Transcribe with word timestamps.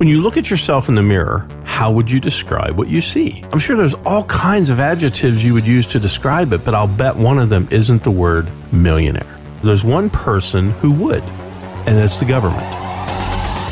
When 0.00 0.08
you 0.08 0.22
look 0.22 0.38
at 0.38 0.48
yourself 0.48 0.88
in 0.88 0.94
the 0.94 1.02
mirror, 1.02 1.46
how 1.64 1.90
would 1.90 2.10
you 2.10 2.20
describe 2.20 2.78
what 2.78 2.88
you 2.88 3.02
see? 3.02 3.44
I'm 3.52 3.58
sure 3.58 3.76
there's 3.76 3.92
all 3.92 4.24
kinds 4.24 4.70
of 4.70 4.80
adjectives 4.80 5.44
you 5.44 5.52
would 5.52 5.66
use 5.66 5.86
to 5.88 5.98
describe 5.98 6.54
it, 6.54 6.64
but 6.64 6.74
I'll 6.74 6.88
bet 6.88 7.16
one 7.16 7.38
of 7.38 7.50
them 7.50 7.68
isn't 7.70 8.02
the 8.02 8.10
word 8.10 8.48
millionaire. 8.72 9.38
There's 9.62 9.84
one 9.84 10.08
person 10.08 10.70
who 10.70 10.90
would, 10.92 11.22
and 11.22 11.98
that's 11.98 12.18
the 12.18 12.24
government. 12.24 12.64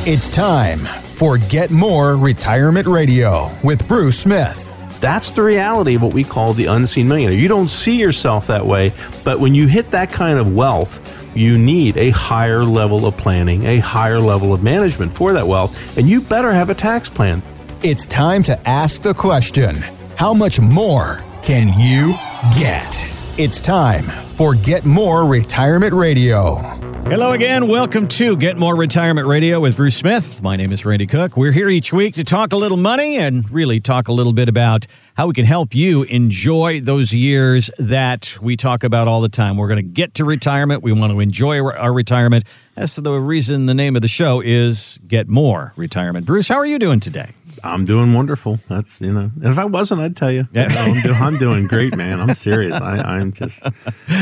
It's 0.07 0.29
time 0.29 0.81
for 0.81 1.39
Get 1.39 1.71
More 1.71 2.15
Retirement 2.15 2.87
Radio 2.87 3.51
with 3.65 3.89
Bruce 3.89 4.19
Smith. 4.19 4.71
That's 5.01 5.31
the 5.31 5.43
reality 5.43 5.95
of 5.95 6.03
what 6.03 6.13
we 6.13 6.25
call 6.25 6.53
the 6.53 6.67
unseen 6.67 7.09
millionaire. 7.09 7.39
You 7.39 7.49
don't 7.49 7.69
see 7.69 7.97
yourself 7.97 8.49
that 8.49 8.67
way, 8.67 8.93
but 9.25 9.41
when 9.41 9.55
you 9.55 9.67
hit 9.67 9.93
that 9.93 10.11
kind 10.11 10.39
of 10.39 10.55
wealth, 10.55 11.18
you 11.39 11.57
need 11.57 11.97
a 11.97 12.11
higher 12.11 12.65
level 12.65 13.07
of 13.07 13.17
planning, 13.17 13.65
a 13.67 13.79
higher 13.79 14.21
level 14.21 14.53
of 14.53 14.63
management 14.63 15.13
for 15.13 15.33
that 15.33 15.47
wealth, 15.47 15.97
and 15.97 16.09
you 16.09 16.21
better 16.21 16.53
have 16.53 16.71
a 16.71 16.75
tax 16.75 17.09
plan. 17.09 17.43
It's 17.83 18.07
time 18.07 18.43
to 18.45 18.69
ask 18.69 19.03
the 19.03 19.15
question 19.15 19.77
How 20.17 20.35
much 20.35 20.61
more 20.61 21.23
can 21.43 21.79
you 21.79 22.15
get? 22.59 23.05
It's 23.39 23.61
time 23.61 24.05
for 24.35 24.55
Get 24.55 24.85
More 24.85 25.25
Retirement 25.25 25.95
Radio. 25.95 26.78
Hello 27.11 27.33
again. 27.33 27.69
Welcome 27.69 28.07
to 28.09 28.37
Get 28.37 28.59
More 28.59 28.77
Retirement 28.77 29.27
Radio 29.27 29.61
with 29.61 29.77
Bruce 29.77 29.97
Smith. 29.97 30.43
My 30.43 30.57
name 30.57 30.73
is 30.73 30.85
Randy 30.85 31.07
Cook. 31.07 31.39
We're 31.39 31.53
here 31.53 31.71
each 31.71 31.91
week 31.91 32.17
to 32.17 32.23
talk 32.23 32.53
a 32.53 32.57
little 32.57 32.77
money 32.77 33.17
and 33.17 33.51
really 33.51 33.81
talk 33.81 34.09
a 34.09 34.13
little 34.13 34.35
bit 34.35 34.47
about 34.47 34.87
how 35.17 35.27
we 35.27 35.33
can 35.33 35.47
help 35.47 35.75
you 35.75 36.03
enjoy 36.03 36.83
those 36.83 37.15
years 37.15 37.71
that 37.79 38.37
we 38.43 38.59
talk 38.59 38.85
about 38.85 39.09
all 39.09 39.23
the 39.23 39.31
time. 39.31 39.57
We're 39.57 39.69
going 39.69 39.79
to 39.79 39.91
get 39.91 40.13
to 40.15 40.27
retirement. 40.27 40.83
We 40.83 40.93
want 40.93 41.11
to 41.15 41.21
enjoy 41.21 41.63
our 41.63 41.95
retirement. 41.95 42.45
That's 42.75 42.97
the 42.97 43.19
reason 43.19 43.65
the 43.65 43.75
name 43.75 43.97
of 43.97 44.03
the 44.03 44.09
show 44.09 44.43
is 44.43 44.99
Get 45.09 45.29
More 45.29 45.73
Retirement. 45.77 46.27
Bruce, 46.27 46.49
how 46.49 46.57
are 46.57 46.67
you 46.67 46.79
doing 46.79 47.01
today? 47.01 47.31
I'm 47.65 47.85
doing 47.85 48.13
wonderful. 48.13 48.59
That's 48.69 49.01
you 49.01 49.13
know, 49.13 49.31
if 49.43 49.59
I 49.59 49.65
wasn't, 49.65 50.01
I'd 50.01 50.17
tell 50.17 50.31
you. 50.31 50.47
Yeah. 50.53 50.67
I'm, 50.71 51.03
do, 51.03 51.13
I'm, 51.13 51.39
doing 51.39 51.67
great, 51.67 51.97
man. 51.97 52.21
I'm 52.21 52.35
serious. 52.35 52.75
I, 52.75 53.19
am 53.21 53.33
just 53.33 53.63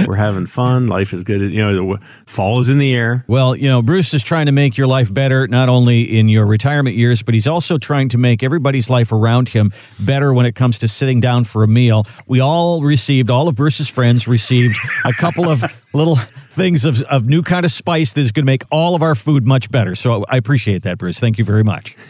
we're 0.07 0.17
having 0.17 0.47
fun. 0.47 0.87
Life 0.87 1.13
is 1.13 1.25
good. 1.25 1.41
You 1.51 1.65
know, 1.65 1.95
the 1.95 2.01
fall 2.27 2.61
is 2.61 2.69
in 2.69 2.79
the 2.79 2.95
air. 2.95 3.25
Well, 3.29 3.57
you 3.57 3.69
know, 3.69 3.83
Bruce 3.83 4.13
is 4.15 4.23
trying 4.23 4.47
to 4.47 4.53
make 4.53 4.77
your 4.77 4.87
life 4.87 5.13
better, 5.13 5.47
not 5.49 5.69
only 5.69 6.19
in 6.19 6.29
your 6.29 6.47
retirement 6.47 6.97
years, 6.97 7.23
but 7.23 7.35
he's 7.35 7.47
also 7.47 7.79
trying 7.79 8.09
to 8.11 8.19
make 8.19 8.43
everybody's 8.43 8.91
life 8.91 9.13
around 9.13 9.49
him 9.49 9.73
better 10.01 10.33
when 10.33 10.47
it 10.47 10.55
comes 10.55 10.79
to 10.81 10.89
sitting 10.89 11.21
down 11.21 11.45
for 11.45 11.63
a 11.63 11.69
meal. 11.69 12.05
We 12.27 12.41
all 12.41 12.83
received, 12.83 13.31
all 13.31 13.49
of 13.49 13.55
Bruce's 13.55 13.89
friends 13.89 14.27
received 14.29 14.77
a 15.05 15.13
couple 15.13 15.49
of 15.49 15.65
little 15.93 16.17
things 16.17 16.85
of, 16.85 17.03
of 17.03 17.27
new 17.29 17.43
kind 17.43 17.65
of 17.65 17.71
spice 17.71 18.13
that 18.15 18.21
is 18.21 18.33
going 18.33 18.45
to 18.45 18.47
make 18.47 18.65
all 18.71 18.95
of 18.95 19.03
our 19.03 19.15
food 19.15 19.47
much 19.47 19.71
better. 19.71 19.95
So 19.95 20.25
I 20.29 20.37
appreciate 20.37 20.83
that, 20.83 20.99
Bruce. 20.99 21.21
Thank 21.21 21.39
you 21.39 21.45
very 21.45 21.65
much. 21.65 21.97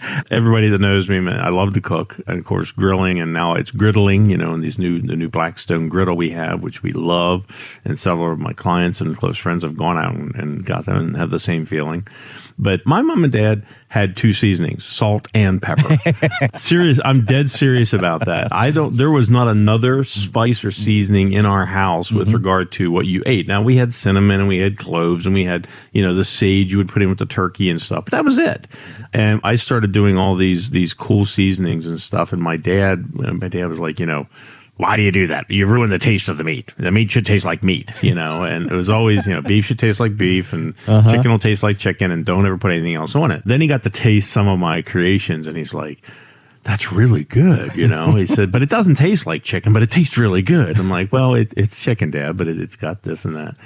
everybody 0.30 0.68
that 0.68 0.80
knows 0.80 1.08
me, 1.08 1.20
man, 1.20 1.40
I 1.40 1.48
love 1.48 1.74
to 1.74 1.80
cook, 1.80 2.16
and 2.26 2.38
of 2.38 2.44
course 2.44 2.70
grilling, 2.70 3.20
and 3.20 3.32
now 3.32 3.54
it's 3.54 3.70
griddling. 3.70 4.30
You 4.30 4.36
know, 4.36 4.52
and 4.52 4.62
these 4.62 4.78
new 4.78 5.00
the 5.00 5.16
new 5.16 5.28
Blackstone 5.28 5.88
griddle 5.88 6.16
we 6.16 6.30
have, 6.30 6.62
which 6.62 6.82
we 6.82 6.92
love, 6.92 7.46
and 7.84 7.98
several 7.98 8.32
of 8.32 8.38
my 8.38 8.52
clients 8.52 9.00
and 9.00 9.16
close 9.16 9.38
friends 9.38 9.64
have 9.64 9.76
gone 9.76 9.98
out 9.98 10.14
and, 10.14 10.34
and 10.34 10.64
got 10.64 10.86
them 10.86 10.96
and 10.96 11.16
have 11.16 11.30
the 11.30 11.38
same 11.38 11.66
feeling. 11.66 12.06
But 12.60 12.84
my 12.84 13.00
mom 13.00 13.24
and 13.24 13.32
dad 13.32 13.64
had 13.88 14.18
two 14.18 14.34
seasonings, 14.34 14.84
salt 14.84 15.28
and 15.32 15.62
pepper. 15.62 15.96
serious, 16.54 17.00
I'm 17.02 17.24
dead 17.24 17.48
serious 17.48 17.94
about 17.94 18.26
that. 18.26 18.52
I 18.52 18.70
don't. 18.70 18.94
There 18.94 19.10
was 19.10 19.30
not 19.30 19.48
another 19.48 20.04
spice 20.04 20.62
or 20.62 20.70
seasoning 20.70 21.32
in 21.32 21.46
our 21.46 21.64
house 21.64 22.12
with 22.12 22.28
mm-hmm. 22.28 22.36
regard 22.36 22.72
to 22.72 22.90
what 22.90 23.06
you 23.06 23.22
ate. 23.24 23.48
Now 23.48 23.62
we 23.62 23.76
had 23.76 23.94
cinnamon 23.94 24.40
and 24.40 24.48
we 24.48 24.58
had 24.58 24.76
cloves 24.76 25.24
and 25.24 25.34
we 25.34 25.44
had 25.44 25.66
you 25.92 26.02
know 26.02 26.14
the 26.14 26.22
sage 26.22 26.70
you 26.70 26.76
would 26.76 26.90
put 26.90 27.00
in 27.00 27.08
with 27.08 27.18
the 27.18 27.24
turkey 27.24 27.70
and 27.70 27.80
stuff. 27.80 28.04
But 28.04 28.12
that 28.12 28.26
was 28.26 28.36
it. 28.36 28.68
And 29.14 29.40
I 29.42 29.54
started 29.54 29.92
doing 29.92 30.18
all 30.18 30.36
these 30.36 30.68
these 30.68 30.92
cool 30.92 31.24
seasonings 31.24 31.86
and 31.86 31.98
stuff. 31.98 32.34
And 32.34 32.42
my 32.42 32.58
dad, 32.58 33.14
my 33.14 33.48
dad 33.48 33.68
was 33.68 33.80
like, 33.80 33.98
you 33.98 34.06
know 34.06 34.26
why 34.80 34.96
do 34.96 35.02
you 35.02 35.12
do 35.12 35.26
that? 35.26 35.50
You 35.50 35.66
ruin 35.66 35.90
the 35.90 35.98
taste 35.98 36.28
of 36.30 36.38
the 36.38 36.44
meat. 36.44 36.72
The 36.78 36.90
meat 36.90 37.10
should 37.10 37.26
taste 37.26 37.44
like 37.44 37.62
meat, 37.62 37.92
you 38.02 38.14
know. 38.14 38.44
And 38.50 38.70
it 38.70 38.74
was 38.74 38.88
always, 38.88 39.26
you 39.26 39.34
know, 39.34 39.42
beef 39.42 39.66
should 39.66 39.78
taste 39.78 40.00
like 40.00 40.16
beef, 40.16 40.52
and 40.52 40.74
uh-huh. 40.86 41.12
chicken 41.12 41.30
will 41.30 41.38
taste 41.38 41.62
like 41.62 41.78
chicken, 41.78 42.10
and 42.10 42.24
don't 42.24 42.46
ever 42.46 42.56
put 42.56 42.72
anything 42.72 42.94
else 42.94 43.14
on 43.14 43.30
it. 43.30 43.42
Then 43.44 43.60
he 43.60 43.66
got 43.68 43.82
to 43.82 43.90
taste 43.90 44.30
some 44.30 44.48
of 44.48 44.58
my 44.58 44.82
creations, 44.82 45.46
and 45.46 45.56
he's 45.56 45.74
like, 45.74 46.02
"That's 46.62 46.90
really 46.90 47.24
good," 47.24 47.76
you 47.76 47.86
know. 47.86 48.12
he 48.12 48.26
said, 48.26 48.50
"But 48.50 48.62
it 48.62 48.70
doesn't 48.70 48.94
taste 48.94 49.26
like 49.26 49.44
chicken, 49.44 49.72
but 49.72 49.82
it 49.82 49.90
tastes 49.90 50.16
really 50.16 50.42
good." 50.42 50.78
I'm 50.78 50.88
like, 50.88 51.12
"Well, 51.12 51.34
it, 51.34 51.52
it's 51.56 51.82
chicken, 51.82 52.10
Dad, 52.10 52.36
but 52.36 52.48
it, 52.48 52.56
has 52.56 52.76
got 52.76 53.02
this 53.02 53.24
and 53.24 53.36
that." 53.36 53.56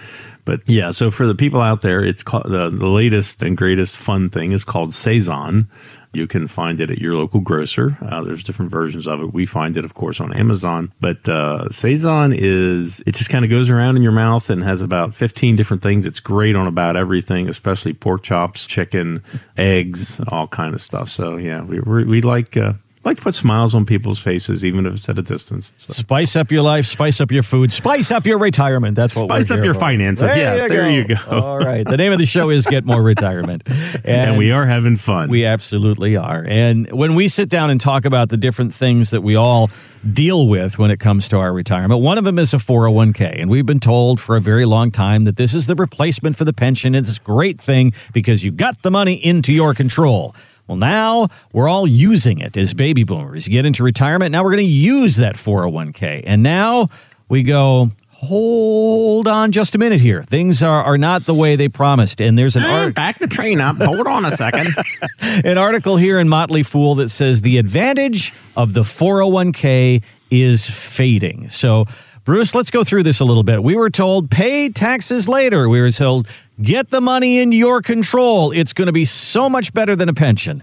But 0.44 0.60
yeah, 0.66 0.90
so 0.90 1.10
for 1.10 1.26
the 1.26 1.34
people 1.34 1.60
out 1.60 1.82
there, 1.82 2.04
it's 2.04 2.22
called 2.22 2.44
the, 2.44 2.68
the 2.68 2.88
latest 2.88 3.42
and 3.42 3.56
greatest 3.56 3.96
fun 3.96 4.28
thing 4.28 4.52
is 4.52 4.64
called 4.64 4.92
saison. 4.92 5.68
You 6.14 6.26
can 6.26 6.48
find 6.48 6.80
it 6.80 6.90
at 6.90 6.98
your 6.98 7.14
local 7.14 7.40
grocer. 7.40 7.96
Uh, 8.00 8.22
there's 8.22 8.42
different 8.42 8.70
versions 8.70 9.06
of 9.06 9.20
it. 9.20 9.32
We 9.32 9.46
find 9.46 9.76
it, 9.76 9.84
of 9.84 9.94
course, 9.94 10.20
on 10.20 10.32
Amazon. 10.32 10.92
But 11.00 11.28
uh, 11.28 11.68
saison 11.70 12.32
is 12.32 13.02
it 13.06 13.14
just 13.14 13.30
kind 13.30 13.44
of 13.44 13.50
goes 13.50 13.70
around 13.70 13.96
in 13.96 14.02
your 14.02 14.12
mouth 14.12 14.50
and 14.50 14.62
has 14.62 14.80
about 14.80 15.14
15 15.14 15.56
different 15.56 15.82
things. 15.82 16.06
It's 16.06 16.20
great 16.20 16.56
on 16.56 16.66
about 16.66 16.96
everything, 16.96 17.48
especially 17.48 17.92
pork 17.92 18.22
chops, 18.22 18.66
chicken, 18.66 19.22
eggs, 19.56 20.20
all 20.28 20.46
kind 20.46 20.74
of 20.74 20.80
stuff. 20.80 21.08
So 21.08 21.36
yeah, 21.36 21.62
we 21.62 21.80
we 21.80 22.20
like 22.22 22.56
uh, 22.56 22.74
like 23.04 23.18
to 23.18 23.22
put 23.22 23.34
smiles 23.34 23.74
on 23.74 23.84
people's 23.84 24.18
faces, 24.18 24.64
even 24.64 24.86
if 24.86 24.94
it's 24.94 25.08
at 25.08 25.18
a 25.18 25.22
distance. 25.22 25.72
So. 25.78 25.92
Spice 25.92 26.36
up 26.36 26.50
your 26.50 26.62
life, 26.62 26.86
spice 26.86 27.20
up 27.20 27.30
your 27.30 27.42
food, 27.42 27.72
spice 27.72 28.10
up 28.10 28.24
your 28.24 28.38
retirement. 28.38 28.96
That's 28.96 29.14
what 29.14 29.26
spice 29.26 29.50
up 29.50 29.62
your 29.62 29.74
for. 29.74 29.80
finances. 29.80 30.32
There 30.32 30.36
yes, 30.36 30.62
you 30.62 30.68
there 30.68 30.90
you 30.90 31.04
go. 31.04 31.16
All 31.28 31.58
right. 31.58 31.86
The 31.86 31.96
name 31.96 32.12
of 32.12 32.18
the 32.18 32.26
show 32.26 32.50
is 32.50 32.66
Get 32.66 32.84
More 32.84 33.02
Retirement, 33.02 33.62
and, 33.66 34.04
and, 34.04 34.38
we 34.38 34.50
are 34.50 34.64
having 34.64 34.96
fun. 34.96 35.28
We 35.28 35.44
absolutely 35.44 36.16
are. 36.16 36.44
And 36.46 36.90
when 36.92 37.14
we 37.14 37.28
sit 37.28 37.50
down 37.50 37.70
and 37.70 37.80
talk 37.80 38.04
about 38.04 38.30
the 38.30 38.36
different 38.36 38.72
things 38.72 39.10
that 39.10 39.20
we 39.20 39.36
all 39.36 39.70
deal 40.12 40.46
with 40.46 40.78
when 40.78 40.90
it 40.90 40.98
comes 40.98 41.28
to 41.30 41.38
our 41.38 41.52
retirement, 41.52 42.00
one 42.00 42.18
of 42.18 42.24
them 42.24 42.38
is 42.38 42.54
a 42.54 42.58
401k, 42.58 43.40
and 43.40 43.50
we've 43.50 43.66
been 43.66 43.80
told 43.80 44.20
for 44.20 44.36
a 44.36 44.40
very 44.40 44.64
long 44.64 44.90
time 44.90 45.24
that 45.24 45.36
this 45.36 45.54
is 45.54 45.66
the 45.66 45.74
replacement 45.74 46.36
for 46.36 46.44
the 46.44 46.52
pension. 46.52 46.94
It's 46.94 47.18
a 47.18 47.20
great 47.20 47.60
thing 47.60 47.92
because 48.12 48.44
you 48.44 48.50
got 48.50 48.82
the 48.82 48.90
money 48.90 49.14
into 49.14 49.52
your 49.52 49.74
control. 49.74 50.34
Well, 50.66 50.76
now 50.76 51.28
we're 51.52 51.68
all 51.68 51.86
using 51.86 52.38
it 52.38 52.56
as 52.56 52.72
baby 52.72 53.04
boomers. 53.04 53.46
You 53.46 53.52
get 53.52 53.66
into 53.66 53.82
retirement. 53.82 54.32
Now 54.32 54.42
we're 54.42 54.52
going 54.52 54.64
to 54.64 54.72
use 54.72 55.16
that 55.16 55.34
401k. 55.34 56.22
And 56.24 56.42
now 56.42 56.86
we 57.28 57.42
go, 57.42 57.90
hold 58.08 59.28
on 59.28 59.52
just 59.52 59.74
a 59.74 59.78
minute 59.78 60.00
here. 60.00 60.22
Things 60.22 60.62
are, 60.62 60.82
are 60.82 60.96
not 60.96 61.26
the 61.26 61.34
way 61.34 61.56
they 61.56 61.68
promised. 61.68 62.20
And 62.20 62.38
there's 62.38 62.56
an 62.56 62.62
eh, 62.62 62.70
art. 62.70 62.94
Back 62.94 63.18
the 63.18 63.26
train 63.26 63.60
up. 63.60 63.76
Hold 63.76 64.06
on 64.06 64.24
a 64.24 64.30
second. 64.30 64.68
an 65.20 65.58
article 65.58 65.96
here 65.98 66.18
in 66.18 66.28
Motley 66.28 66.62
Fool 66.62 66.94
that 66.96 67.10
says 67.10 67.42
the 67.42 67.58
advantage 67.58 68.32
of 68.56 68.72
the 68.72 68.82
401k 68.82 70.02
is 70.30 70.68
fading. 70.68 71.50
So, 71.50 71.84
Bruce, 72.24 72.54
let's 72.54 72.70
go 72.70 72.82
through 72.82 73.02
this 73.02 73.20
a 73.20 73.24
little 73.24 73.42
bit. 73.42 73.62
We 73.62 73.76
were 73.76 73.90
told 73.90 74.30
pay 74.30 74.70
taxes 74.70 75.28
later. 75.28 75.68
We 75.68 75.78
were 75.82 75.90
told 75.90 76.26
get 76.62 76.88
the 76.88 77.02
money 77.02 77.38
in 77.38 77.52
your 77.52 77.82
control. 77.82 78.50
It's 78.50 78.72
going 78.72 78.86
to 78.86 78.94
be 78.94 79.04
so 79.04 79.50
much 79.50 79.74
better 79.74 79.94
than 79.94 80.08
a 80.08 80.14
pension. 80.14 80.62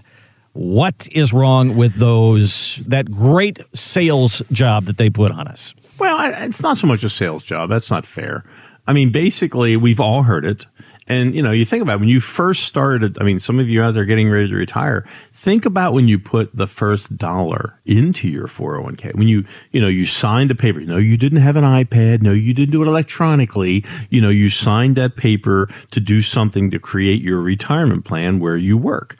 What 0.54 1.06
is 1.12 1.32
wrong 1.32 1.76
with 1.76 1.94
those 1.94 2.82
that 2.88 3.12
great 3.12 3.60
sales 3.72 4.42
job 4.50 4.86
that 4.86 4.96
they 4.96 5.08
put 5.08 5.30
on 5.30 5.46
us? 5.46 5.72
Well, 6.00 6.34
it's 6.42 6.62
not 6.62 6.76
so 6.76 6.88
much 6.88 7.04
a 7.04 7.08
sales 7.08 7.44
job. 7.44 7.70
That's 7.70 7.92
not 7.92 8.04
fair. 8.04 8.44
I 8.88 8.92
mean, 8.92 9.12
basically, 9.12 9.76
we've 9.76 10.00
all 10.00 10.24
heard 10.24 10.44
it. 10.44 10.66
And 11.12 11.34
you 11.34 11.42
know, 11.42 11.50
you 11.50 11.66
think 11.66 11.82
about 11.82 11.94
it, 11.94 12.00
when 12.00 12.08
you 12.08 12.20
first 12.20 12.64
started. 12.64 13.20
I 13.20 13.24
mean, 13.24 13.38
some 13.38 13.58
of 13.58 13.68
you 13.68 13.82
out 13.82 13.92
there 13.92 14.06
getting 14.06 14.30
ready 14.30 14.48
to 14.48 14.54
retire. 14.54 15.04
Think 15.32 15.66
about 15.66 15.92
when 15.92 16.08
you 16.08 16.18
put 16.18 16.56
the 16.56 16.66
first 16.66 17.18
dollar 17.18 17.78
into 17.84 18.28
your 18.28 18.46
401k. 18.46 19.14
When 19.14 19.28
you, 19.28 19.44
you 19.72 19.80
know, 19.82 19.88
you 19.88 20.06
signed 20.06 20.50
a 20.50 20.54
paper. 20.54 20.80
No, 20.80 20.96
you 20.96 21.18
didn't 21.18 21.42
have 21.42 21.56
an 21.56 21.64
iPad. 21.64 22.22
No, 22.22 22.32
you 22.32 22.54
didn't 22.54 22.72
do 22.72 22.82
it 22.82 22.86
electronically. 22.86 23.84
You 24.08 24.22
know, 24.22 24.30
you 24.30 24.48
signed 24.48 24.96
that 24.96 25.16
paper 25.16 25.68
to 25.90 26.00
do 26.00 26.22
something 26.22 26.70
to 26.70 26.78
create 26.78 27.20
your 27.20 27.42
retirement 27.42 28.06
plan 28.06 28.40
where 28.40 28.56
you 28.56 28.78
work. 28.78 29.16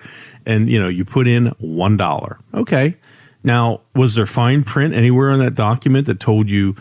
And 0.46 0.70
you 0.70 0.80
know, 0.80 0.88
you 0.88 1.04
put 1.04 1.28
in 1.28 1.48
one 1.58 1.98
dollar. 1.98 2.38
Okay. 2.54 2.96
Now, 3.44 3.80
was 3.94 4.14
there 4.14 4.24
fine 4.24 4.62
print 4.62 4.94
anywhere 4.94 5.30
in 5.32 5.40
that 5.40 5.54
document 5.54 6.06
that 6.06 6.20
told 6.20 6.48
you 6.48 6.76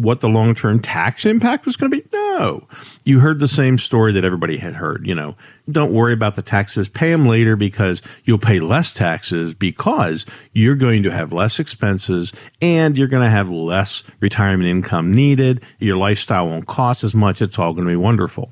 what 0.00 0.20
the 0.20 0.28
long 0.28 0.54
term 0.54 0.80
tax 0.80 1.26
impact 1.26 1.66
was 1.66 1.76
going 1.76 1.90
to 1.90 2.00
be? 2.00 2.08
No. 2.12 2.66
You 3.04 3.20
heard 3.20 3.38
the 3.38 3.48
same 3.48 3.76
story 3.76 4.12
that 4.12 4.24
everybody 4.24 4.56
had 4.56 4.74
heard. 4.74 5.06
You 5.06 5.14
know, 5.14 5.36
don't 5.70 5.92
worry 5.92 6.14
about 6.14 6.36
the 6.36 6.42
taxes, 6.42 6.88
pay 6.88 7.10
them 7.10 7.26
later 7.26 7.54
because 7.54 8.00
you'll 8.24 8.38
pay 8.38 8.60
less 8.60 8.92
taxes 8.92 9.52
because 9.52 10.24
you're 10.52 10.74
going 10.74 11.02
to 11.02 11.10
have 11.10 11.32
less 11.32 11.60
expenses 11.60 12.32
and 12.62 12.96
you're 12.96 13.08
going 13.08 13.24
to 13.24 13.30
have 13.30 13.50
less 13.50 14.02
retirement 14.20 14.68
income 14.68 15.12
needed. 15.12 15.62
Your 15.78 15.98
lifestyle 15.98 16.48
won't 16.48 16.66
cost 16.66 17.04
as 17.04 17.14
much. 17.14 17.42
It's 17.42 17.58
all 17.58 17.74
going 17.74 17.86
to 17.86 17.92
be 17.92 17.96
wonderful. 17.96 18.50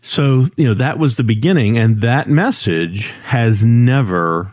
So, 0.00 0.46
you 0.56 0.68
know, 0.68 0.74
that 0.74 0.98
was 0.98 1.16
the 1.16 1.24
beginning, 1.24 1.78
and 1.78 2.02
that 2.02 2.28
message 2.28 3.14
has 3.24 3.64
never 3.64 4.52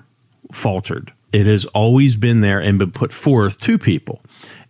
faltered. 0.53 1.11
It 1.33 1.45
has 1.45 1.65
always 1.65 2.15
been 2.15 2.39
there 2.39 2.59
and 2.59 2.79
been 2.79 2.91
put 2.91 3.11
forth 3.11 3.59
to 3.61 3.77
people. 3.77 4.21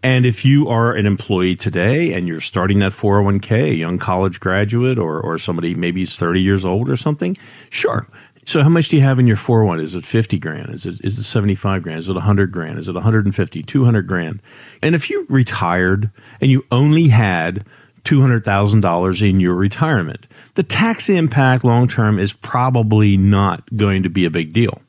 And 0.04 0.26
if 0.26 0.44
you 0.44 0.68
are 0.68 0.94
an 0.94 1.06
employee 1.06 1.56
today 1.56 2.14
and 2.14 2.28
you're 2.28 2.42
starting 2.42 2.80
that 2.80 2.92
401k, 2.92 3.70
a 3.70 3.76
young 3.76 4.00
college 4.00 4.40
graduate 4.40 4.98
or, 4.98 5.20
or 5.20 5.38
somebody 5.38 5.76
maybe 5.76 6.02
is 6.02 6.18
30 6.18 6.42
years 6.42 6.66
old 6.66 6.90
or 6.90 6.96
something, 6.96 7.38
sure, 7.70 8.08
So 8.44 8.64
how 8.64 8.70
much 8.70 8.90
do 8.90 8.98
you 8.98 9.04
have 9.04 9.20
in 9.20 9.28
your 9.28 9.36
401? 9.38 9.80
Is 9.80 9.96
it 9.96 10.06
50 10.06 10.40
grand? 10.40 10.74
Is 10.74 10.86
it, 10.86 11.00
is 11.04 11.20
it 11.20 11.24
75 11.24 11.84
grand? 11.84 12.00
Is 12.00 12.10
it 12.10 12.14
100 12.14 12.52
grand? 12.52 12.80
Is 12.80 12.88
it 12.88 12.96
150, 12.96 13.64
200 13.64 14.08
grand? 14.08 14.42
And 14.82 14.96
if 14.96 15.10
you 15.10 15.26
retired 15.30 16.10
and 16.40 16.50
you 16.50 16.66
only 16.72 17.10
had 17.10 17.64
$200,000 18.04 19.30
in 19.30 19.40
your 19.40 19.54
retirement, 19.54 20.26
the 20.56 20.64
tax 20.64 21.08
impact 21.10 21.64
long 21.64 21.88
term 21.88 22.18
is 22.18 22.34
probably 22.34 23.16
not 23.18 23.64
going 23.78 24.02
to 24.02 24.10
be 24.10 24.26
a 24.26 24.32
big 24.32 24.54
deal. 24.54 24.82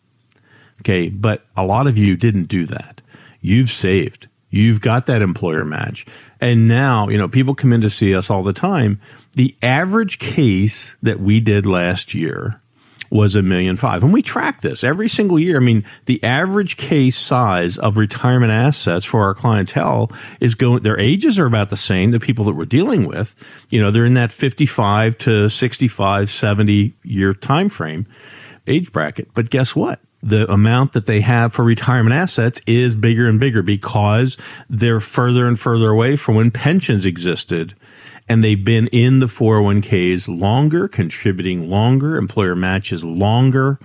Okay. 0.81 1.11
But 1.11 1.44
a 1.55 1.65
lot 1.65 1.87
of 1.87 1.99
you 1.99 2.17
didn't 2.17 2.44
do 2.44 2.65
that. 2.67 3.03
You've 3.43 3.70
saved. 3.70 4.29
You've 4.53 4.83
got 4.83 5.07
that 5.07 5.23
employer 5.23 5.65
match. 5.65 6.05
And 6.41 6.69
now, 6.69 7.09
you 7.09 7.17
know, 7.17 7.27
people 7.27 7.55
come 7.55 7.73
in 7.73 7.81
to 7.81 7.91
see 7.91 8.15
us 8.15 8.31
all 8.31 8.43
the 8.43 8.53
time. 8.53 9.01
The 9.33 9.57
average 9.63 10.19
case 10.19 10.95
that 11.03 11.19
we 11.21 11.41
did 11.41 11.67
last 11.67 12.15
year 12.15 12.61
was 13.09 13.35
a 13.35 13.43
million 13.43 13.77
five. 13.77 14.03
And 14.03 14.13
we 14.13 14.21
track 14.21 14.61
this 14.61 14.85
every 14.85 15.09
single 15.09 15.39
year. 15.39 15.57
I 15.57 15.61
mean, 15.61 15.85
the 16.05 16.23
average 16.23 16.77
case 16.77 17.17
size 17.17 17.79
of 17.79 17.97
retirement 17.97 18.53
assets 18.53 19.07
for 19.07 19.23
our 19.23 19.35
clientele 19.35 20.13
is 20.39 20.55
going, 20.55 20.83
their 20.83 21.01
ages 21.01 21.39
are 21.39 21.47
about 21.47 21.71
the 21.71 21.77
same, 21.77 22.11
the 22.11 22.21
people 22.21 22.45
that 22.45 22.55
we're 22.55 22.67
dealing 22.67 23.07
with. 23.07 23.35
You 23.71 23.81
know, 23.81 23.91
they're 23.91 24.05
in 24.05 24.15
that 24.15 24.33
55 24.33 25.17
to 25.19 25.49
65, 25.49 26.31
70 26.31 26.95
year 27.05 27.33
time 27.33 27.71
frame 27.71 28.07
age 28.67 28.93
bracket. 28.93 29.29
But 29.33 29.49
guess 29.49 29.75
what? 29.75 29.99
The 30.23 30.51
amount 30.51 30.93
that 30.93 31.07
they 31.07 31.21
have 31.21 31.53
for 31.53 31.65
retirement 31.65 32.15
assets 32.15 32.61
is 32.67 32.95
bigger 32.95 33.29
and 33.29 33.41
bigger 33.41 33.63
because 33.63 34.37
they're 34.71 35.01
further 35.01 35.47
and 35.49 35.59
further 35.59 35.91
away 35.91 36.17
from 36.17 36.37
when 36.37 36.51
pensions 36.51 37.05
existed 37.05 37.75
and 38.29 38.43
they've 38.43 38.65
been 38.65 38.87
in 38.89 39.19
the 39.19 39.27
401ks 39.27 40.29
longer, 40.29 40.89
contributing 40.89 41.69
longer, 41.69 42.17
employer 42.17 42.55
matches 42.55 43.05
longer, 43.05 43.79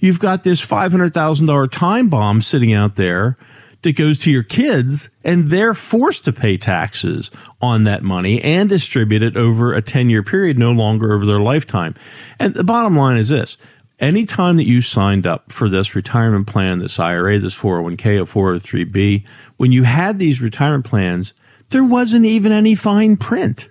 you've 0.00 0.20
got 0.20 0.42
this 0.42 0.64
$500,000 0.64 1.70
time 1.70 2.08
bomb 2.08 2.40
sitting 2.40 2.72
out 2.72 2.96
there 2.96 3.36
that 3.82 3.96
goes 3.96 4.18
to 4.20 4.30
your 4.30 4.42
kids 4.42 5.08
and 5.22 5.50
they're 5.50 5.74
forced 5.74 6.24
to 6.24 6.32
pay 6.32 6.56
taxes 6.56 7.30
on 7.60 7.84
that 7.84 8.02
money 8.02 8.42
and 8.42 8.68
distribute 8.68 9.22
it 9.22 9.36
over 9.36 9.72
a 9.72 9.82
10 9.82 10.10
year 10.10 10.22
period, 10.22 10.58
no 10.58 10.72
longer 10.72 11.12
over 11.12 11.24
their 11.24 11.40
lifetime. 11.40 11.94
And 12.38 12.54
the 12.54 12.64
bottom 12.64 12.96
line 12.96 13.16
is 13.16 13.28
this. 13.28 13.56
Anytime 14.00 14.56
that 14.58 14.66
you 14.66 14.80
signed 14.80 15.26
up 15.26 15.50
for 15.50 15.68
this 15.68 15.96
retirement 15.96 16.46
plan, 16.46 16.78
this 16.78 17.00
IRA, 17.00 17.38
this 17.38 17.58
401k, 17.58 18.36
or 18.36 18.54
403b, 18.54 19.24
when 19.56 19.72
you 19.72 19.82
had 19.82 20.18
these 20.18 20.40
retirement 20.40 20.84
plans, 20.84 21.34
there 21.70 21.84
wasn't 21.84 22.24
even 22.24 22.52
any 22.52 22.76
fine 22.76 23.16
print 23.16 23.68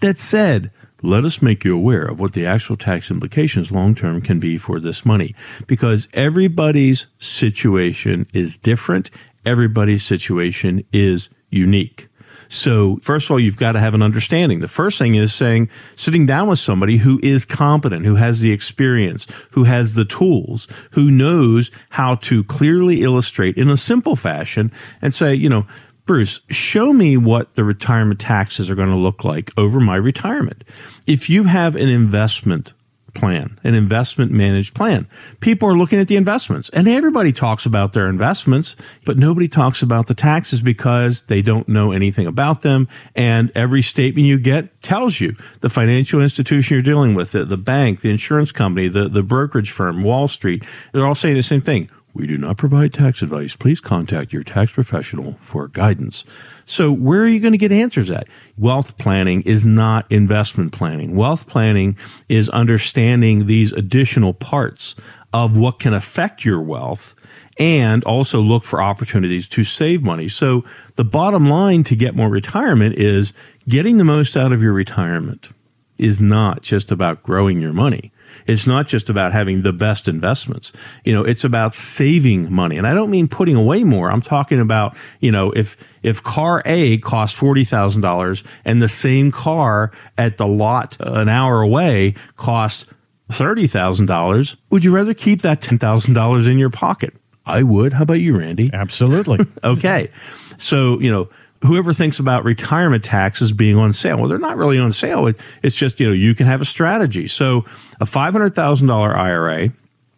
that 0.00 0.18
said, 0.18 0.70
let 1.02 1.24
us 1.24 1.40
make 1.40 1.64
you 1.64 1.74
aware 1.74 2.04
of 2.04 2.20
what 2.20 2.34
the 2.34 2.44
actual 2.44 2.76
tax 2.76 3.10
implications 3.10 3.72
long 3.72 3.94
term 3.94 4.20
can 4.20 4.38
be 4.38 4.58
for 4.58 4.80
this 4.80 5.06
money 5.06 5.34
because 5.66 6.08
everybody's 6.12 7.06
situation 7.18 8.26
is 8.34 8.58
different. 8.58 9.10
Everybody's 9.46 10.04
situation 10.04 10.84
is 10.92 11.30
unique. 11.48 12.09
So, 12.52 12.98
first 13.00 13.26
of 13.26 13.30
all, 13.30 13.38
you've 13.38 13.56
got 13.56 13.72
to 13.72 13.80
have 13.80 13.94
an 13.94 14.02
understanding. 14.02 14.58
The 14.58 14.66
first 14.66 14.98
thing 14.98 15.14
is 15.14 15.32
saying, 15.32 15.70
sitting 15.94 16.26
down 16.26 16.48
with 16.48 16.58
somebody 16.58 16.96
who 16.96 17.20
is 17.22 17.44
competent, 17.44 18.04
who 18.04 18.16
has 18.16 18.40
the 18.40 18.50
experience, 18.50 19.28
who 19.52 19.62
has 19.64 19.94
the 19.94 20.04
tools, 20.04 20.66
who 20.90 21.12
knows 21.12 21.70
how 21.90 22.16
to 22.16 22.42
clearly 22.42 23.02
illustrate 23.04 23.56
in 23.56 23.70
a 23.70 23.76
simple 23.76 24.16
fashion 24.16 24.72
and 25.00 25.14
say, 25.14 25.32
you 25.32 25.48
know, 25.48 25.64
Bruce, 26.06 26.40
show 26.50 26.92
me 26.92 27.16
what 27.16 27.54
the 27.54 27.62
retirement 27.62 28.18
taxes 28.18 28.68
are 28.68 28.74
going 28.74 28.88
to 28.88 28.96
look 28.96 29.22
like 29.22 29.52
over 29.56 29.78
my 29.78 29.94
retirement. 29.94 30.64
If 31.06 31.30
you 31.30 31.44
have 31.44 31.76
an 31.76 31.88
investment 31.88 32.72
plan, 33.14 33.58
an 33.64 33.74
investment 33.74 34.32
managed 34.32 34.74
plan, 34.74 35.08
people 35.40 35.68
are 35.68 35.76
looking 35.76 35.98
at 35.98 36.08
the 36.08 36.16
investments 36.16 36.68
and 36.70 36.88
everybody 36.88 37.32
talks 37.32 37.66
about 37.66 37.92
their 37.92 38.08
investments, 38.08 38.76
but 39.04 39.16
nobody 39.16 39.48
talks 39.48 39.82
about 39.82 40.06
the 40.06 40.14
taxes 40.14 40.60
because 40.60 41.22
they 41.22 41.42
don't 41.42 41.68
know 41.68 41.92
anything 41.92 42.26
about 42.26 42.62
them. 42.62 42.88
And 43.14 43.50
every 43.54 43.82
statement 43.82 44.26
you 44.26 44.38
get 44.38 44.82
tells 44.82 45.20
you 45.20 45.36
the 45.60 45.70
financial 45.70 46.20
institution 46.20 46.74
you're 46.74 46.82
dealing 46.82 47.14
with, 47.14 47.32
the, 47.32 47.44
the 47.44 47.56
bank, 47.56 48.00
the 48.00 48.10
insurance 48.10 48.52
company, 48.52 48.88
the, 48.88 49.08
the 49.08 49.22
brokerage 49.22 49.70
firm, 49.70 50.02
Wall 50.02 50.28
Street, 50.28 50.64
they're 50.92 51.06
all 51.06 51.14
saying 51.14 51.36
the 51.36 51.42
same 51.42 51.60
thing 51.60 51.90
we 52.12 52.26
do 52.26 52.36
not 52.36 52.56
provide 52.56 52.92
tax 52.92 53.22
advice. 53.22 53.56
Please 53.56 53.80
contact 53.80 54.32
your 54.32 54.42
tax 54.42 54.72
professional 54.72 55.34
for 55.34 55.68
guidance. 55.68 56.24
So, 56.70 56.92
where 56.92 57.22
are 57.22 57.26
you 57.26 57.40
going 57.40 57.50
to 57.50 57.58
get 57.58 57.72
answers 57.72 58.12
at? 58.12 58.28
Wealth 58.56 58.96
planning 58.96 59.42
is 59.42 59.64
not 59.64 60.06
investment 60.08 60.70
planning. 60.70 61.16
Wealth 61.16 61.48
planning 61.48 61.98
is 62.28 62.48
understanding 62.50 63.46
these 63.46 63.72
additional 63.72 64.34
parts 64.34 64.94
of 65.32 65.56
what 65.56 65.80
can 65.80 65.92
affect 65.92 66.44
your 66.44 66.60
wealth 66.60 67.16
and 67.58 68.04
also 68.04 68.40
look 68.40 68.62
for 68.62 68.80
opportunities 68.80 69.48
to 69.48 69.64
save 69.64 70.04
money. 70.04 70.28
So, 70.28 70.64
the 70.94 71.02
bottom 71.04 71.50
line 71.50 71.82
to 71.82 71.96
get 71.96 72.14
more 72.14 72.28
retirement 72.28 72.94
is 72.94 73.32
getting 73.68 73.98
the 73.98 74.04
most 74.04 74.36
out 74.36 74.52
of 74.52 74.62
your 74.62 74.72
retirement 74.72 75.50
is 75.98 76.20
not 76.20 76.62
just 76.62 76.92
about 76.92 77.24
growing 77.24 77.60
your 77.60 77.72
money. 77.72 78.12
It's 78.46 78.66
not 78.66 78.86
just 78.86 79.10
about 79.10 79.32
having 79.32 79.62
the 79.62 79.72
best 79.72 80.08
investments. 80.08 80.72
You 81.04 81.12
know, 81.12 81.24
it's 81.24 81.44
about 81.44 81.74
saving 81.74 82.52
money. 82.52 82.78
And 82.78 82.86
I 82.86 82.94
don't 82.94 83.10
mean 83.10 83.28
putting 83.28 83.56
away 83.56 83.84
more. 83.84 84.10
I'm 84.10 84.22
talking 84.22 84.60
about, 84.60 84.96
you 85.20 85.30
know, 85.30 85.50
if, 85.52 85.76
if 86.02 86.22
car 86.22 86.62
A 86.64 86.98
costs 86.98 87.38
$40,000 87.40 88.44
and 88.64 88.82
the 88.82 88.88
same 88.88 89.30
car 89.30 89.92
at 90.16 90.36
the 90.36 90.46
lot 90.46 90.96
an 91.00 91.28
hour 91.28 91.60
away 91.60 92.14
costs 92.36 92.86
$30,000, 93.30 94.56
would 94.70 94.84
you 94.84 94.90
rather 94.90 95.14
keep 95.14 95.42
that 95.42 95.60
$10,000 95.60 96.50
in 96.50 96.58
your 96.58 96.70
pocket? 96.70 97.14
I 97.46 97.62
would. 97.62 97.92
How 97.92 98.02
about 98.02 98.20
you, 98.20 98.38
Randy? 98.38 98.70
Absolutely. 98.72 99.46
okay. 99.64 100.10
So, 100.58 101.00
you 101.00 101.10
know, 101.10 101.28
whoever 101.62 101.92
thinks 101.92 102.18
about 102.18 102.44
retirement 102.44 103.04
taxes 103.04 103.52
being 103.52 103.76
on 103.76 103.92
sale, 103.92 104.18
well, 104.18 104.28
they're 104.28 104.38
not 104.38 104.56
really 104.56 104.78
on 104.78 104.92
sale. 104.92 105.26
It, 105.26 105.38
it's 105.62 105.76
just, 105.76 106.00
you 106.00 106.06
know, 106.06 106.12
you 106.12 106.34
can 106.34 106.46
have 106.46 106.60
a 106.60 106.64
strategy. 106.64 107.26
So 107.26 107.64
a 108.00 108.04
$500,000 108.04 109.14
IRA 109.14 109.72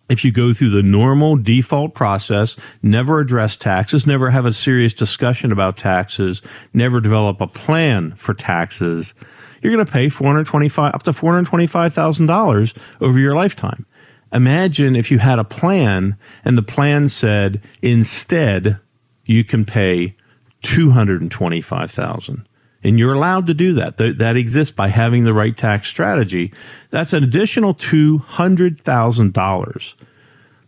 if 0.08 0.24
you 0.26 0.32
go 0.32 0.52
through 0.52 0.70
the 0.70 0.82
normal 0.82 1.36
default 1.36 1.94
process, 1.94 2.56
never 2.82 3.20
address 3.20 3.56
taxes, 3.56 4.06
never 4.06 4.30
have 4.30 4.44
a 4.44 4.52
serious 4.52 4.92
discussion 4.92 5.50
about 5.50 5.78
taxes, 5.78 6.42
never 6.74 7.00
develop 7.00 7.40
a 7.40 7.46
plan 7.46 8.12
for 8.14 8.34
taxes, 8.34 9.14
you're 9.62 9.72
going 9.72 9.84
to 9.84 9.90
pay 9.90 10.08
425 10.08 10.94
up 10.94 11.02
to 11.04 11.12
$425,000 11.12 12.76
over 13.00 13.18
your 13.18 13.34
lifetime. 13.34 13.86
Imagine 14.32 14.96
if 14.96 15.10
you 15.10 15.18
had 15.18 15.38
a 15.38 15.44
plan 15.44 16.16
and 16.44 16.58
the 16.58 16.62
plan 16.62 17.08
said 17.08 17.62
instead 17.80 18.80
you 19.24 19.44
can 19.44 19.64
pay 19.64 20.16
225,000 20.62 22.46
and 22.84 22.98
you're 22.98 23.14
allowed 23.14 23.46
to 23.46 23.54
do 23.54 23.74
that. 23.74 23.98
That 23.98 24.36
exists 24.36 24.74
by 24.74 24.88
having 24.88 25.22
the 25.24 25.32
right 25.32 25.56
tax 25.56 25.86
strategy. 25.88 26.52
That's 26.90 27.12
an 27.12 27.22
additional 27.22 27.74
$200,000 27.74 29.94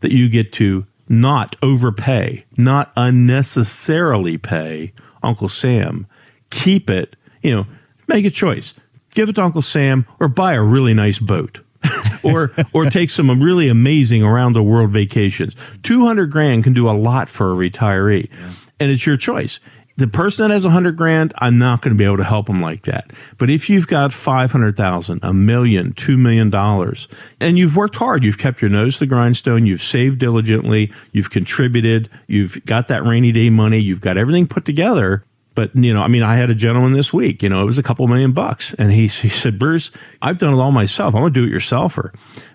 that 0.00 0.12
you 0.12 0.28
get 0.28 0.52
to 0.52 0.86
not 1.08 1.56
overpay, 1.62 2.44
not 2.56 2.92
unnecessarily 2.96 4.38
pay 4.38 4.92
Uncle 5.22 5.48
Sam. 5.48 6.06
Keep 6.50 6.90
it, 6.90 7.16
you 7.42 7.54
know, 7.54 7.66
make 8.06 8.24
a 8.24 8.30
choice. 8.30 8.74
Give 9.14 9.28
it 9.28 9.34
to 9.34 9.42
Uncle 9.42 9.62
Sam 9.62 10.06
or 10.20 10.28
buy 10.28 10.54
a 10.54 10.62
really 10.62 10.94
nice 10.94 11.18
boat. 11.18 11.60
or 12.22 12.50
or 12.72 12.86
take 12.86 13.10
some 13.10 13.28
really 13.42 13.68
amazing 13.68 14.22
around 14.22 14.54
the 14.54 14.62
world 14.62 14.90
vacations. 14.90 15.54
200 15.82 16.30
grand 16.30 16.64
can 16.64 16.72
do 16.72 16.88
a 16.88 16.96
lot 16.96 17.28
for 17.28 17.52
a 17.52 17.54
retiree. 17.54 18.30
Yeah. 18.30 18.52
And 18.80 18.90
it's 18.90 19.04
your 19.04 19.18
choice 19.18 19.60
the 19.96 20.08
person 20.08 20.48
that 20.48 20.54
has 20.54 20.64
a 20.64 20.70
hundred 20.70 20.96
grand, 20.96 21.32
I'm 21.38 21.58
not 21.58 21.80
going 21.80 21.94
to 21.94 21.98
be 21.98 22.04
able 22.04 22.16
to 22.16 22.24
help 22.24 22.46
them 22.46 22.60
like 22.60 22.82
that. 22.82 23.12
But 23.38 23.48
if 23.48 23.70
you've 23.70 23.86
got 23.86 24.12
five 24.12 24.50
hundred 24.50 24.76
thousand, 24.76 25.20
a 25.22 25.32
million, 25.32 25.92
two 25.92 26.18
million 26.18 26.50
dollars, 26.50 27.06
and 27.40 27.56
you've 27.56 27.76
worked 27.76 27.96
hard, 27.96 28.24
you've 28.24 28.38
kept 28.38 28.60
your 28.60 28.70
nose 28.70 28.94
to 28.94 29.00
the 29.00 29.06
grindstone, 29.06 29.66
you've 29.66 29.82
saved 29.82 30.18
diligently, 30.18 30.92
you've 31.12 31.30
contributed, 31.30 32.10
you've 32.26 32.64
got 32.66 32.88
that 32.88 33.04
rainy 33.04 33.30
day 33.30 33.50
money, 33.50 33.78
you've 33.78 34.00
got 34.00 34.16
everything 34.16 34.46
put 34.46 34.64
together. 34.64 35.24
But 35.54 35.76
you 35.76 35.94
know, 35.94 36.02
I 36.02 36.08
mean, 36.08 36.24
I 36.24 36.34
had 36.34 36.50
a 36.50 36.54
gentleman 36.54 36.94
this 36.94 37.12
week. 37.12 37.42
You 37.42 37.48
know, 37.48 37.62
it 37.62 37.66
was 37.66 37.78
a 37.78 37.82
couple 37.82 38.06
million 38.08 38.32
bucks, 38.32 38.74
and 38.76 38.90
he 38.90 39.06
he 39.06 39.28
said, 39.28 39.58
"Bruce, 39.60 39.92
I've 40.20 40.38
done 40.38 40.54
it 40.54 40.60
all 40.60 40.72
myself. 40.72 41.14
I'm 41.14 41.22
a 41.22 41.30
do-it-yourselfer, 41.30 42.12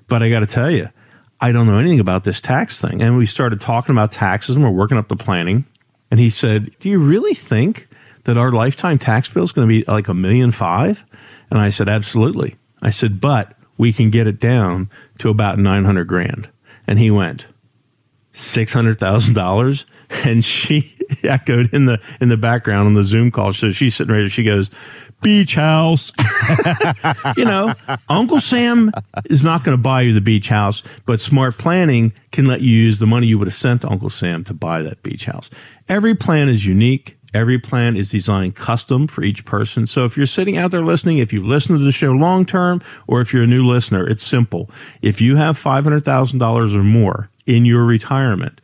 but 0.07 0.21
I 0.21 0.29
got 0.29 0.41
to 0.41 0.45
tell 0.47 0.69
you." 0.69 0.89
I 1.41 1.53
don't 1.53 1.67
know 1.67 1.77
anything 1.77 2.01
about 2.01 2.25
this 2.25 2.41
tax 2.41 2.81
thing. 2.81 3.01
And 3.01 3.17
we 3.17 3.25
started 3.25 3.61
talking 3.61 3.95
about 3.95 4.11
taxes 4.11 4.57
and 4.57 4.65
we're 4.65 4.71
working 4.71 4.97
up 4.97 5.07
the 5.07 5.15
planning. 5.15 5.63
And 6.11 6.19
he 6.19 6.29
said, 6.29 6.71
Do 6.79 6.89
you 6.89 6.99
really 6.99 7.33
think 7.33 7.87
that 8.23 8.37
our 8.37 8.51
lifetime 8.51 8.97
tax 8.97 9.29
bill 9.29 9.43
is 9.43 9.51
going 9.51 9.67
to 9.67 9.71
be 9.71 9.83
like 9.91 10.07
a 10.07 10.13
million 10.13 10.51
five? 10.51 11.03
And 11.49 11.59
I 11.59 11.69
said, 11.69 11.89
Absolutely. 11.89 12.55
I 12.81 12.89
said, 12.89 13.21
But 13.21 13.55
we 13.77 13.93
can 13.93 14.09
get 14.09 14.27
it 14.27 14.39
down 14.39 14.89
to 15.19 15.29
about 15.29 15.57
900 15.57 16.05
grand. 16.05 16.49
And 16.85 16.99
he 16.99 17.11
went, 17.11 17.47
$600,000? 18.33 19.85
And 20.25 20.43
she 20.43 20.95
echoed 21.23 21.73
in 21.73 21.85
the 21.85 21.99
in 22.19 22.29
the 22.29 22.37
background 22.37 22.87
on 22.87 22.93
the 22.95 23.03
Zoom 23.03 23.31
call. 23.31 23.53
So 23.53 23.71
she's 23.71 23.95
sitting 23.95 24.13
right 24.13 24.21
there. 24.21 24.29
She 24.29 24.43
goes, 24.43 24.69
beach 25.21 25.55
house. 25.55 26.11
you 27.37 27.45
know, 27.45 27.73
Uncle 28.09 28.39
Sam 28.39 28.91
is 29.25 29.43
not 29.43 29.63
going 29.63 29.77
to 29.77 29.81
buy 29.81 30.01
you 30.01 30.13
the 30.13 30.21
beach 30.21 30.49
house, 30.49 30.83
but 31.05 31.19
smart 31.19 31.57
planning 31.57 32.13
can 32.31 32.45
let 32.45 32.61
you 32.61 32.71
use 32.71 32.99
the 32.99 33.07
money 33.07 33.27
you 33.27 33.37
would 33.37 33.47
have 33.47 33.55
sent 33.55 33.81
to 33.81 33.89
Uncle 33.89 34.09
Sam 34.09 34.45
to 34.45 34.53
buy 34.53 34.81
that 34.81 35.03
beach 35.03 35.25
house. 35.25 35.49
Every 35.87 36.15
plan 36.15 36.49
is 36.49 36.65
unique. 36.65 37.17
Every 37.31 37.59
plan 37.59 37.95
is 37.95 38.09
designed 38.09 38.55
custom 38.55 39.07
for 39.07 39.23
each 39.23 39.45
person. 39.45 39.85
So 39.85 40.03
if 40.03 40.17
you're 40.17 40.25
sitting 40.25 40.57
out 40.57 40.71
there 40.71 40.83
listening, 40.83 41.19
if 41.19 41.31
you've 41.31 41.45
listened 41.45 41.77
to 41.77 41.85
the 41.85 41.91
show 41.91 42.09
long 42.11 42.43
term, 42.43 42.81
or 43.05 43.21
if 43.21 43.31
you're 43.33 43.43
a 43.43 43.47
new 43.47 43.63
listener, 43.65 44.07
it's 44.07 44.23
simple. 44.23 44.67
If 45.03 45.21
you 45.21 45.35
have 45.35 45.55
$500,000 45.55 46.75
or 46.75 46.83
more 46.83 47.29
in 47.45 47.65
your 47.65 47.85
retirement, 47.85 48.61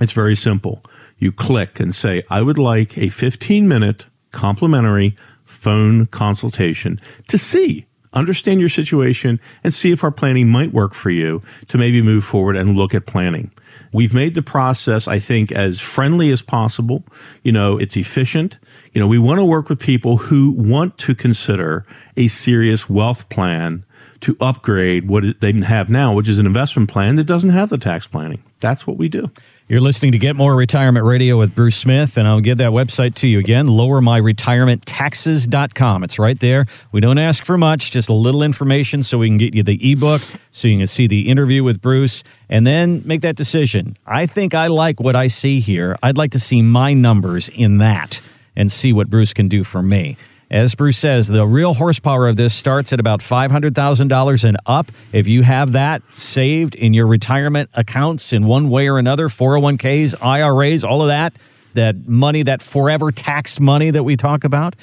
it's 0.00 0.12
very 0.12 0.36
simple. 0.36 0.82
You 1.18 1.32
click 1.32 1.80
and 1.80 1.94
say, 1.94 2.22
I 2.30 2.42
would 2.42 2.58
like 2.58 2.96
a 2.96 3.08
15 3.08 3.68
minute 3.68 4.06
complimentary 4.30 5.16
phone 5.44 6.06
consultation 6.06 7.00
to 7.28 7.36
see 7.36 7.86
understand 8.12 8.60
your 8.60 8.68
situation, 8.68 9.40
and 9.64 9.72
see 9.72 9.92
if 9.92 10.04
our 10.04 10.10
planning 10.10 10.48
might 10.48 10.72
work 10.72 10.94
for 10.94 11.10
you 11.10 11.42
to 11.68 11.78
maybe 11.78 12.02
move 12.02 12.24
forward 12.24 12.56
and 12.56 12.76
look 12.76 12.94
at 12.94 13.06
planning. 13.06 13.50
We've 13.92 14.14
made 14.14 14.34
the 14.34 14.42
process, 14.42 15.06
I 15.06 15.18
think, 15.18 15.52
as 15.52 15.78
friendly 15.78 16.30
as 16.30 16.40
possible. 16.40 17.04
You 17.42 17.52
know, 17.52 17.78
it's 17.78 17.96
efficient. 17.96 18.58
You 18.92 19.00
know, 19.00 19.06
we 19.06 19.18
want 19.18 19.38
to 19.38 19.44
work 19.44 19.68
with 19.68 19.78
people 19.78 20.16
who 20.16 20.52
want 20.52 20.96
to 20.98 21.14
consider 21.14 21.84
a 22.16 22.28
serious 22.28 22.88
wealth 22.88 23.28
plan 23.28 23.84
to 24.22 24.36
upgrade 24.40 25.06
what 25.08 25.40
they 25.40 25.52
have 25.52 25.90
now, 25.90 26.14
which 26.14 26.28
is 26.28 26.38
an 26.38 26.46
investment 26.46 26.88
plan 26.88 27.16
that 27.16 27.24
doesn't 27.24 27.50
have 27.50 27.68
the 27.68 27.78
tax 27.78 28.06
planning. 28.06 28.42
That's 28.60 28.86
what 28.86 28.96
we 28.96 29.08
do. 29.08 29.30
You're 29.68 29.80
listening 29.80 30.12
to 30.12 30.18
Get 30.18 30.36
More 30.36 30.54
Retirement 30.54 31.04
Radio 31.04 31.38
with 31.38 31.54
Bruce 31.54 31.76
Smith, 31.76 32.16
and 32.16 32.26
I'll 32.28 32.40
give 32.40 32.58
that 32.58 32.70
website 32.70 33.14
to 33.16 33.26
you 33.26 33.40
again 33.40 33.66
lowermyretirementtaxes.com. 33.66 36.04
It's 36.04 36.18
right 36.18 36.38
there. 36.38 36.66
We 36.92 37.00
don't 37.00 37.18
ask 37.18 37.44
for 37.44 37.58
much, 37.58 37.90
just 37.90 38.08
a 38.08 38.14
little 38.14 38.42
information 38.42 39.02
so 39.02 39.18
we 39.18 39.28
can 39.28 39.38
get 39.38 39.54
you 39.54 39.64
the 39.64 39.92
ebook, 39.92 40.22
so 40.52 40.68
you 40.68 40.78
can 40.78 40.86
see 40.86 41.06
the 41.06 41.28
interview 41.28 41.64
with 41.64 41.80
Bruce, 41.80 42.22
and 42.48 42.66
then 42.66 43.02
make 43.04 43.22
that 43.22 43.34
decision. 43.34 43.96
I 44.06 44.26
think 44.26 44.54
I 44.54 44.68
like 44.68 45.00
what 45.00 45.16
I 45.16 45.26
see 45.26 45.58
here. 45.58 45.98
I'd 46.02 46.16
like 46.16 46.30
to 46.32 46.40
see 46.40 46.62
my 46.62 46.92
numbers 46.92 47.48
in 47.48 47.78
that 47.78 48.20
and 48.54 48.70
see 48.70 48.92
what 48.92 49.10
Bruce 49.10 49.32
can 49.32 49.48
do 49.48 49.64
for 49.64 49.82
me. 49.82 50.16
As 50.52 50.74
Bruce 50.74 50.98
says, 50.98 51.28
the 51.28 51.46
real 51.46 51.72
horsepower 51.72 52.28
of 52.28 52.36
this 52.36 52.52
starts 52.52 52.92
at 52.92 53.00
about 53.00 53.20
$500,000 53.20 54.44
and 54.44 54.56
up. 54.66 54.92
If 55.10 55.26
you 55.26 55.42
have 55.44 55.72
that 55.72 56.02
saved 56.18 56.74
in 56.74 56.92
your 56.92 57.06
retirement 57.06 57.70
accounts 57.72 58.34
in 58.34 58.44
one 58.44 58.68
way 58.68 58.86
or 58.88 58.98
another, 58.98 59.28
401ks, 59.28 60.14
IRAs, 60.22 60.84
all 60.84 61.00
of 61.00 61.08
that, 61.08 61.32
that 61.72 62.06
money, 62.06 62.42
that 62.42 62.60
forever 62.60 63.10
taxed 63.10 63.62
money 63.62 63.90
that 63.92 64.02
we 64.02 64.14
talk 64.14 64.44
about, 64.44 64.76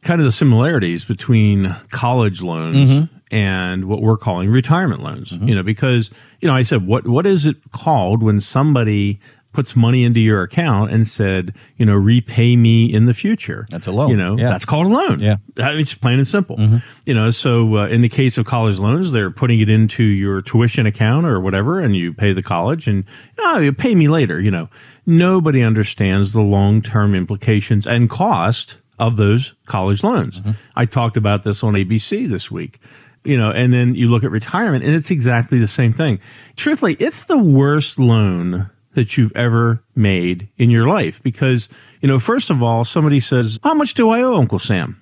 kind 0.01 0.19
of 0.19 0.25
the 0.25 0.33
similarities 0.33 1.05
between 1.05 1.74
college 1.89 2.41
loans 2.41 2.91
mm-hmm. 2.91 3.15
and 3.31 3.85
what 3.85 4.01
we're 4.01 4.17
calling 4.17 4.50
retirement 4.50 5.01
loans, 5.01 5.31
mm-hmm. 5.31 5.47
you 5.47 5.55
know, 5.55 5.63
because, 5.63 6.12
you 6.41 6.50
know, 6.50 6.53
I 6.53 6.63
said, 6.63 6.85
what, 6.85 7.07
what 7.07 7.25
is 7.25 7.45
it 7.45 7.55
called 7.71 8.21
when 8.21 8.41
somebody 8.41 9.21
puts 9.55 9.75
money 9.75 10.03
into 10.03 10.19
your 10.19 10.43
account 10.43 10.91
and 10.91 11.07
said, 11.07 11.55
you 11.77 11.85
know, 11.85 11.95
repay 11.95 12.55
me 12.55 12.93
in 12.93 13.05
the 13.05 13.13
future. 13.13 13.65
That's 13.71 13.88
a 13.88 13.91
loan. 13.91 14.09
You 14.09 14.17
know, 14.17 14.38
Yeah. 14.38 14.50
that's 14.50 14.65
called 14.65 14.85
a 14.85 14.89
loan. 14.89 15.19
Yeah. 15.19 15.38
It's 15.57 15.95
plain 15.95 16.19
and 16.19 16.27
simple. 16.27 16.57
Mm-hmm. 16.57 16.77
You 17.05 17.13
know, 17.15 17.29
so 17.31 17.77
uh, 17.77 17.88
in 17.88 18.01
the 18.01 18.09
case 18.09 18.38
of 18.38 18.45
college 18.45 18.77
loans, 18.77 19.12
they're 19.12 19.31
putting 19.31 19.59
it 19.62 19.69
into 19.69 20.03
your 20.03 20.41
tuition 20.41 20.85
account 20.85 21.25
or 21.25 21.39
whatever, 21.39 21.79
and 21.79 21.95
you 21.95 22.13
pay 22.13 22.33
the 22.33 22.43
college, 22.43 22.88
and 22.88 23.05
oh, 23.39 23.57
you 23.59 23.71
pay 23.74 23.95
me 23.95 24.07
later. 24.07 24.39
You 24.39 24.51
know, 24.51 24.69
nobody 25.05 25.63
understands 25.63 26.33
the 26.33 26.41
long 26.41 26.81
term 26.81 27.15
implications 27.15 27.88
and 27.88 28.09
cost 28.09 28.77
of 29.00 29.15
those 29.17 29.55
college 29.65 30.03
loans. 30.03 30.39
Mm-hmm. 30.41 30.51
I 30.75 30.85
talked 30.85 31.17
about 31.17 31.43
this 31.43 31.63
on 31.63 31.74
ABC 31.74 32.27
this 32.27 32.51
week. 32.51 32.79
You 33.24 33.38
know, 33.38 33.50
and 33.50 33.74
then 33.74 33.95
you 33.95 34.07
look 34.07 34.24
at 34.24 34.29
retirement, 34.29 34.83
and 34.83 34.93
it's 34.93 35.09
exactly 35.09 35.57
the 35.57 35.67
same 35.67 35.93
thing. 35.93 36.19
Truthfully, 36.55 36.95
it's 37.00 37.24
the 37.24 37.39
worst 37.39 37.97
loan 37.97 38.69
that 38.95 39.17
you've 39.17 39.35
ever 39.35 39.83
made 39.95 40.49
in 40.57 40.69
your 40.69 40.87
life 40.87 41.21
because, 41.21 41.69
you 42.01 42.07
know, 42.07 42.19
first 42.19 42.49
of 42.49 42.63
all, 42.63 42.83
somebody 42.83 43.19
says, 43.19 43.59
How 43.63 43.73
much 43.73 43.93
do 43.93 44.09
I 44.09 44.21
owe 44.21 44.35
Uncle 44.35 44.59
Sam? 44.59 45.01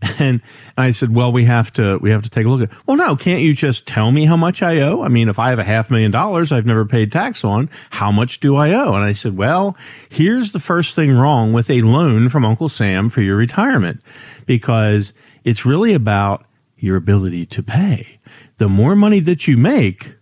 And 0.20 0.40
I 0.76 0.90
said, 0.90 1.12
"Well, 1.12 1.32
we 1.32 1.44
have 1.46 1.72
to 1.72 1.98
we 1.98 2.10
have 2.10 2.22
to 2.22 2.30
take 2.30 2.46
a 2.46 2.48
look 2.48 2.62
at." 2.62 2.70
It. 2.70 2.78
Well, 2.86 2.96
no, 2.96 3.16
can't 3.16 3.42
you 3.42 3.52
just 3.52 3.84
tell 3.84 4.12
me 4.12 4.26
how 4.26 4.36
much 4.36 4.62
I 4.62 4.80
owe? 4.80 5.02
I 5.02 5.08
mean, 5.08 5.28
if 5.28 5.40
I 5.40 5.50
have 5.50 5.58
a 5.58 5.64
half 5.64 5.90
million 5.90 6.12
dollars 6.12 6.52
I've 6.52 6.66
never 6.66 6.84
paid 6.84 7.10
tax 7.10 7.44
on, 7.44 7.68
how 7.90 8.12
much 8.12 8.38
do 8.38 8.54
I 8.54 8.72
owe? 8.74 8.94
And 8.94 9.04
I 9.04 9.12
said, 9.12 9.36
"Well, 9.36 9.76
here's 10.08 10.52
the 10.52 10.60
first 10.60 10.94
thing 10.94 11.12
wrong 11.12 11.52
with 11.52 11.68
a 11.68 11.82
loan 11.82 12.28
from 12.28 12.44
Uncle 12.44 12.68
Sam 12.68 13.08
for 13.08 13.22
your 13.22 13.36
retirement 13.36 14.00
because 14.46 15.12
it's 15.42 15.66
really 15.66 15.94
about 15.94 16.44
your 16.76 16.96
ability 16.96 17.46
to 17.46 17.62
pay. 17.62 18.20
The 18.58 18.68
more 18.68 18.94
money 18.94 19.20
that 19.20 19.48
you 19.48 19.56
make, 19.56 20.14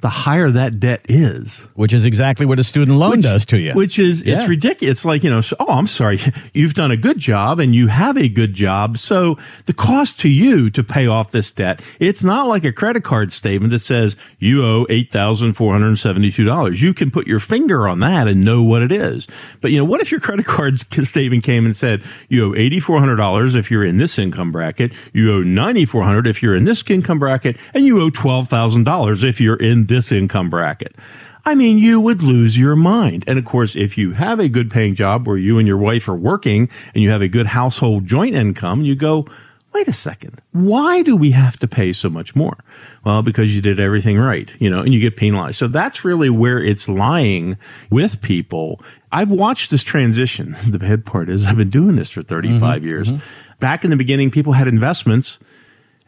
the 0.00 0.08
higher 0.08 0.50
that 0.50 0.80
debt 0.80 1.04
is." 1.08 1.66
Which 1.74 1.92
is 1.92 2.04
exactly 2.04 2.46
what 2.46 2.58
a 2.58 2.64
student 2.64 2.98
loan 2.98 3.20
does 3.20 3.44
to 3.46 3.58
you. 3.58 3.72
Which 3.74 3.98
is 3.98 4.22
Yeah. 4.22 4.40
it's 4.40 4.48
ridiculous. 4.48 4.90
It's 4.98 5.04
like 5.04 5.24
you 5.24 5.30
know, 5.30 5.40
so, 5.40 5.56
oh, 5.60 5.72
I'm 5.72 5.86
sorry, 5.86 6.18
you've 6.54 6.74
done 6.74 6.90
a 6.90 6.96
good 6.96 7.18
job 7.18 7.58
and 7.60 7.74
you 7.74 7.88
have 7.88 8.16
a 8.16 8.28
good 8.28 8.54
job. 8.54 8.98
So 8.98 9.36
the 9.66 9.72
cost 9.72 10.18
to 10.20 10.28
you 10.28 10.70
to 10.70 10.82
pay 10.82 11.06
off 11.06 11.30
this 11.30 11.50
debt, 11.50 11.80
it's 11.98 12.24
not 12.24 12.46
like 12.48 12.64
a 12.64 12.72
credit 12.72 13.04
card 13.04 13.32
statement 13.32 13.70
that 13.72 13.80
says 13.80 14.16
you 14.38 14.64
owe 14.64 14.86
eight 14.88 15.10
thousand 15.10 15.54
four 15.54 15.72
hundred 15.72 15.96
seventy 15.96 16.30
two 16.30 16.44
dollars. 16.44 16.82
You 16.82 16.94
can 16.94 17.10
put 17.10 17.26
your 17.26 17.40
finger 17.40 17.86
on 17.88 18.00
that 18.00 18.28
and 18.28 18.44
know 18.44 18.62
what 18.62 18.82
it 18.82 18.92
is. 18.92 19.26
But 19.60 19.70
you 19.70 19.78
know, 19.78 19.84
what 19.84 20.00
if 20.00 20.10
your 20.10 20.20
credit 20.20 20.46
card 20.46 20.80
statement 21.06 21.44
came 21.44 21.64
and 21.64 21.76
said 21.76 22.02
you 22.28 22.50
owe 22.50 22.54
eighty 22.56 22.80
four 22.80 22.98
hundred 22.98 23.16
dollars 23.16 23.54
if 23.54 23.70
you're 23.70 23.84
in 23.84 23.98
this 23.98 24.18
income 24.18 24.50
bracket, 24.52 24.92
you 25.12 25.32
owe 25.32 25.42
$9,400 25.42 26.26
if 26.26 26.42
you're 26.42 26.54
in 26.54 26.64
this 26.64 26.82
income 26.88 27.18
bracket, 27.18 27.56
and 27.74 27.86
you 27.86 28.00
owe 28.00 28.10
twelve 28.10 28.48
thousand 28.48 28.84
dollars 28.84 29.22
if 29.24 29.40
you're 29.40 29.56
in 29.56 29.86
this 29.90 30.10
income 30.10 30.48
bracket. 30.48 30.96
I 31.44 31.54
mean, 31.54 31.78
you 31.78 32.00
would 32.00 32.22
lose 32.22 32.58
your 32.58 32.76
mind. 32.76 33.24
And 33.26 33.38
of 33.38 33.44
course, 33.44 33.76
if 33.76 33.98
you 33.98 34.12
have 34.12 34.40
a 34.40 34.48
good 34.48 34.70
paying 34.70 34.94
job 34.94 35.26
where 35.26 35.36
you 35.36 35.58
and 35.58 35.68
your 35.68 35.76
wife 35.76 36.08
are 36.08 36.14
working 36.14 36.70
and 36.94 37.02
you 37.02 37.10
have 37.10 37.22
a 37.22 37.28
good 37.28 37.48
household 37.48 38.06
joint 38.06 38.34
income, 38.34 38.82
you 38.82 38.94
go, 38.94 39.26
wait 39.72 39.88
a 39.88 39.92
second. 39.92 40.40
Why 40.52 41.02
do 41.02 41.16
we 41.16 41.30
have 41.30 41.58
to 41.58 41.68
pay 41.68 41.92
so 41.92 42.10
much 42.10 42.34
more? 42.34 42.58
Well, 43.04 43.22
because 43.22 43.54
you 43.54 43.62
did 43.62 43.80
everything 43.80 44.18
right, 44.18 44.50
you 44.60 44.68
know, 44.68 44.80
and 44.80 44.92
you 44.92 45.00
get 45.00 45.16
penalized. 45.16 45.58
So 45.58 45.68
that's 45.68 46.04
really 46.04 46.30
where 46.30 46.58
it's 46.62 46.88
lying 46.88 47.56
with 47.90 48.20
people. 48.20 48.82
I've 49.12 49.30
watched 49.30 49.70
this 49.70 49.84
transition. 49.84 50.56
The 50.70 50.78
bad 50.78 51.04
part 51.04 51.28
is 51.28 51.46
I've 51.46 51.56
been 51.56 51.70
doing 51.70 51.96
this 51.96 52.10
for 52.10 52.22
35 52.22 52.60
mm-hmm. 52.60 52.86
years. 52.86 53.10
Mm-hmm. 53.10 53.24
Back 53.58 53.84
in 53.84 53.90
the 53.90 53.96
beginning, 53.96 54.30
people 54.30 54.52
had 54.52 54.68
investments 54.68 55.38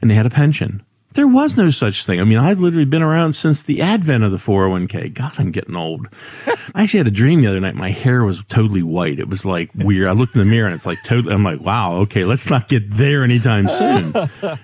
and 0.00 0.10
they 0.10 0.14
had 0.14 0.26
a 0.26 0.30
pension. 0.30 0.84
There 1.14 1.28
was 1.28 1.56
no 1.56 1.70
such 1.70 2.04
thing. 2.06 2.20
I 2.20 2.24
mean, 2.24 2.38
I've 2.38 2.58
literally 2.60 2.84
been 2.84 3.02
around 3.02 3.34
since 3.34 3.62
the 3.62 3.80
advent 3.82 4.24
of 4.24 4.30
the 4.30 4.36
401k. 4.38 5.12
God, 5.14 5.32
I'm 5.38 5.50
getting 5.50 5.76
old. 5.76 6.08
I 6.74 6.82
actually 6.84 6.98
had 6.98 7.06
a 7.06 7.10
dream 7.12 7.40
the 7.42 7.48
other 7.48 7.60
night. 7.60 7.74
My 7.74 7.90
hair 7.90 8.24
was 8.24 8.42
totally 8.48 8.82
white. 8.82 9.18
It 9.18 9.28
was 9.28 9.44
like 9.44 9.70
weird. 9.74 10.08
I 10.08 10.12
looked 10.12 10.34
in 10.34 10.38
the 10.40 10.44
mirror 10.44 10.66
and 10.66 10.74
it's 10.74 10.86
like 10.86 10.98
totally, 11.04 11.34
I'm 11.34 11.44
like, 11.44 11.60
wow, 11.60 11.96
okay, 12.02 12.24
let's 12.24 12.48
not 12.48 12.68
get 12.68 12.90
there 12.90 13.24
anytime 13.24 13.68
soon. 13.68 14.12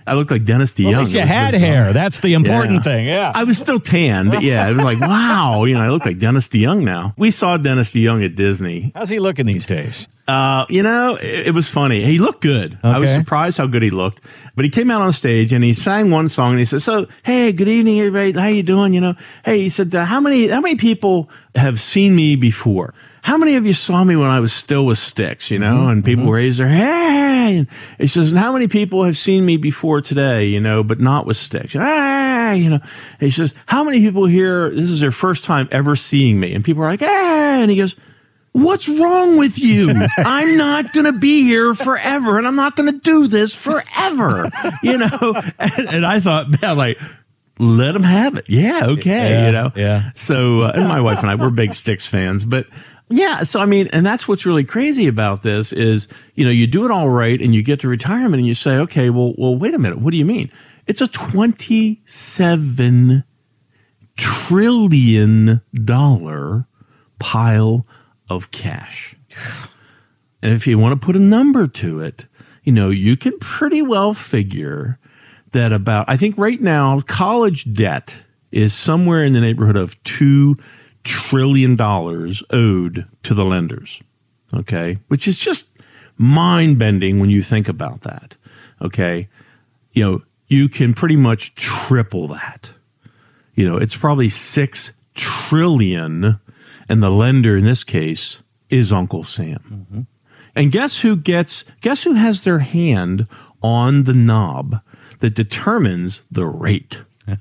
I 0.06 0.14
looked 0.14 0.30
like 0.30 0.44
Dennis 0.44 0.72
DeYoung. 0.72 0.92
At 0.94 0.98
least 1.00 1.14
you 1.14 1.20
had 1.20 1.54
hair. 1.54 1.92
That's 1.92 2.20
the 2.20 2.34
important 2.34 2.76
Yeah. 2.76 2.82
thing. 2.82 3.06
Yeah. 3.06 3.32
I 3.34 3.44
was 3.44 3.58
still 3.58 3.80
tan, 3.80 4.30
but 4.30 4.42
yeah, 4.42 4.68
it 4.68 4.74
was 4.74 4.84
like, 4.84 5.00
wow, 5.02 5.64
you 5.64 5.74
know, 5.74 5.80
I 5.82 5.88
look 5.90 6.04
like 6.06 6.18
Dennis 6.18 6.48
DeYoung 6.48 6.82
now. 6.82 7.14
We 7.16 7.30
saw 7.30 7.56
Dennis 7.56 7.92
DeYoung 7.92 8.24
at 8.24 8.34
Disney. 8.36 8.92
How's 8.94 9.08
he 9.08 9.18
looking 9.20 9.46
these 9.46 9.66
days? 9.66 10.08
Uh, 10.28 10.66
you 10.68 10.82
know, 10.82 11.16
it, 11.16 11.48
it 11.48 11.54
was 11.54 11.70
funny. 11.70 12.04
He 12.04 12.18
looked 12.18 12.42
good. 12.42 12.78
I 12.82 12.98
was 12.98 13.10
surprised 13.10 13.56
how 13.56 13.66
good 13.66 13.82
he 13.82 13.88
looked. 13.88 14.20
But 14.54 14.66
he 14.66 14.70
came 14.70 14.90
out 14.90 15.00
on 15.00 15.10
stage 15.12 15.54
and 15.54 15.64
he 15.64 15.72
sang 15.72 16.10
one 16.10 16.28
song 16.28 16.50
and 16.50 16.58
he 16.58 16.66
said, 16.66 16.82
"So, 16.82 17.08
hey, 17.22 17.50
good 17.52 17.68
evening, 17.68 17.98
everybody. 17.98 18.32
How 18.32 18.48
you 18.48 18.62
doing? 18.62 18.92
You 18.92 19.00
know, 19.00 19.14
hey," 19.44 19.60
he 19.60 19.68
said, 19.70 19.94
uh, 19.94 20.04
"How 20.04 20.20
many 20.20 20.48
how 20.48 20.60
many 20.60 20.76
people 20.76 21.30
have 21.54 21.80
seen 21.80 22.14
me 22.14 22.36
before?" 22.36 22.92
How 23.22 23.36
many 23.36 23.56
of 23.56 23.66
you 23.66 23.74
saw 23.74 24.04
me 24.04 24.16
when 24.16 24.30
I 24.30 24.40
was 24.40 24.54
still 24.54 24.86
with 24.86 24.96
Styx, 24.96 25.50
you 25.50 25.58
know? 25.58 25.88
And 25.88 26.02
people 26.02 26.30
raised 26.30 26.60
their 26.60 26.68
hey. 26.68 27.58
And 27.58 27.68
he 27.98 28.06
says, 28.06 28.32
and 28.32 28.38
how 28.38 28.52
many 28.52 28.68
people 28.68 29.04
have 29.04 29.18
seen 29.18 29.44
me 29.44 29.58
before 29.58 30.00
today, 30.00 30.46
you 30.46 30.60
know, 30.60 30.82
but 30.82 30.98
not 30.98 31.26
with 31.26 31.36
Styx? 31.36 31.74
Hey, 31.74 32.56
you 32.56 32.70
know. 32.70 32.76
And 32.76 33.20
he 33.20 33.28
says, 33.28 33.52
how 33.66 33.84
many 33.84 34.00
people 34.00 34.24
here, 34.24 34.70
this 34.70 34.88
is 34.88 35.00
their 35.00 35.10
first 35.10 35.44
time 35.44 35.68
ever 35.70 35.94
seeing 35.94 36.40
me? 36.40 36.54
And 36.54 36.64
people 36.64 36.82
are 36.82 36.88
like, 36.88 37.00
hey. 37.00 37.60
And 37.60 37.70
he 37.70 37.76
goes, 37.76 37.96
What's 38.64 38.88
wrong 38.88 39.38
with 39.38 39.58
you? 39.58 39.90
I'm 40.18 40.56
not 40.56 40.92
going 40.92 41.06
to 41.06 41.12
be 41.12 41.42
here 41.42 41.74
forever 41.74 42.38
and 42.38 42.46
I'm 42.46 42.56
not 42.56 42.76
going 42.76 42.92
to 42.92 42.98
do 42.98 43.26
this 43.26 43.54
forever. 43.54 44.50
You 44.82 44.98
know? 44.98 45.42
And, 45.58 45.88
and 45.88 46.06
I 46.06 46.20
thought, 46.20 46.60
man, 46.60 46.76
like, 46.76 47.00
let 47.58 47.92
them 47.92 48.04
have 48.04 48.36
it. 48.36 48.48
Yeah, 48.48 48.86
okay. 48.86 49.30
Yeah, 49.30 49.46
you 49.46 49.52
know? 49.52 49.72
yeah. 49.74 50.10
So, 50.14 50.60
uh, 50.60 50.72
and 50.74 50.88
my 50.88 51.00
wife 51.00 51.20
and 51.20 51.30
I, 51.30 51.34
we're 51.34 51.50
big 51.50 51.74
Styx 51.74 52.06
fans, 52.06 52.44
but 52.44 52.66
yeah. 53.08 53.42
So, 53.42 53.60
I 53.60 53.66
mean, 53.66 53.88
and 53.92 54.06
that's 54.06 54.28
what's 54.28 54.46
really 54.46 54.64
crazy 54.64 55.08
about 55.08 55.42
this 55.42 55.72
is, 55.72 56.08
you 56.34 56.44
know, 56.44 56.50
you 56.50 56.66
do 56.66 56.84
it 56.84 56.90
all 56.90 57.08
right 57.08 57.40
and 57.40 57.54
you 57.54 57.62
get 57.62 57.80
to 57.80 57.88
retirement 57.88 58.36
and 58.36 58.46
you 58.46 58.54
say, 58.54 58.76
okay, 58.76 59.10
well, 59.10 59.34
well, 59.36 59.56
wait 59.56 59.74
a 59.74 59.78
minute. 59.78 59.98
What 59.98 60.12
do 60.12 60.16
you 60.16 60.24
mean? 60.24 60.50
It's 60.86 61.00
a 61.00 61.06
27 61.06 63.24
trillion 64.16 65.60
dollar 65.84 66.66
pile 67.18 67.84
of 68.28 68.50
cash. 68.50 69.14
And 70.42 70.52
if 70.52 70.66
you 70.66 70.78
want 70.78 71.00
to 71.00 71.04
put 71.04 71.16
a 71.16 71.20
number 71.20 71.66
to 71.66 72.00
it, 72.00 72.26
you 72.62 72.72
know, 72.72 72.90
you 72.90 73.16
can 73.16 73.38
pretty 73.38 73.82
well 73.82 74.14
figure 74.14 74.98
that 75.52 75.72
about, 75.72 76.08
I 76.08 76.16
think 76.16 76.36
right 76.38 76.60
now, 76.60 77.00
college 77.00 77.72
debt 77.72 78.16
is 78.52 78.72
somewhere 78.74 79.24
in 79.24 79.32
the 79.32 79.40
neighborhood 79.40 79.76
of 79.76 80.00
$2 80.04 80.60
trillion 81.04 81.80
owed 81.80 83.06
to 83.22 83.34
the 83.34 83.44
lenders. 83.44 84.02
Okay. 84.54 84.98
Which 85.08 85.26
is 85.26 85.38
just 85.38 85.68
mind 86.16 86.78
bending 86.78 87.20
when 87.20 87.30
you 87.30 87.42
think 87.42 87.68
about 87.68 88.02
that. 88.02 88.36
Okay. 88.82 89.28
You 89.92 90.04
know, 90.04 90.22
you 90.48 90.68
can 90.68 90.94
pretty 90.94 91.16
much 91.16 91.54
triple 91.54 92.28
that 92.28 92.72
you 93.58 93.66
know 93.66 93.76
it's 93.76 93.96
probably 93.96 94.28
six 94.28 94.92
trillion 95.14 96.40
and 96.88 97.02
the 97.02 97.10
lender 97.10 97.56
in 97.56 97.64
this 97.64 97.84
case 97.84 98.42
is 98.70 98.92
uncle 98.92 99.24
sam. 99.24 99.86
Mm-hmm. 99.90 100.00
And 100.54 100.72
guess 100.72 101.02
who 101.02 101.16
gets 101.16 101.64
guess 101.80 102.02
who 102.02 102.14
has 102.14 102.44
their 102.44 102.58
hand 102.60 103.26
on 103.62 104.04
the 104.04 104.14
knob 104.14 104.80
that 105.20 105.34
determines 105.34 106.22
the 106.30 106.46
rate? 106.46 107.02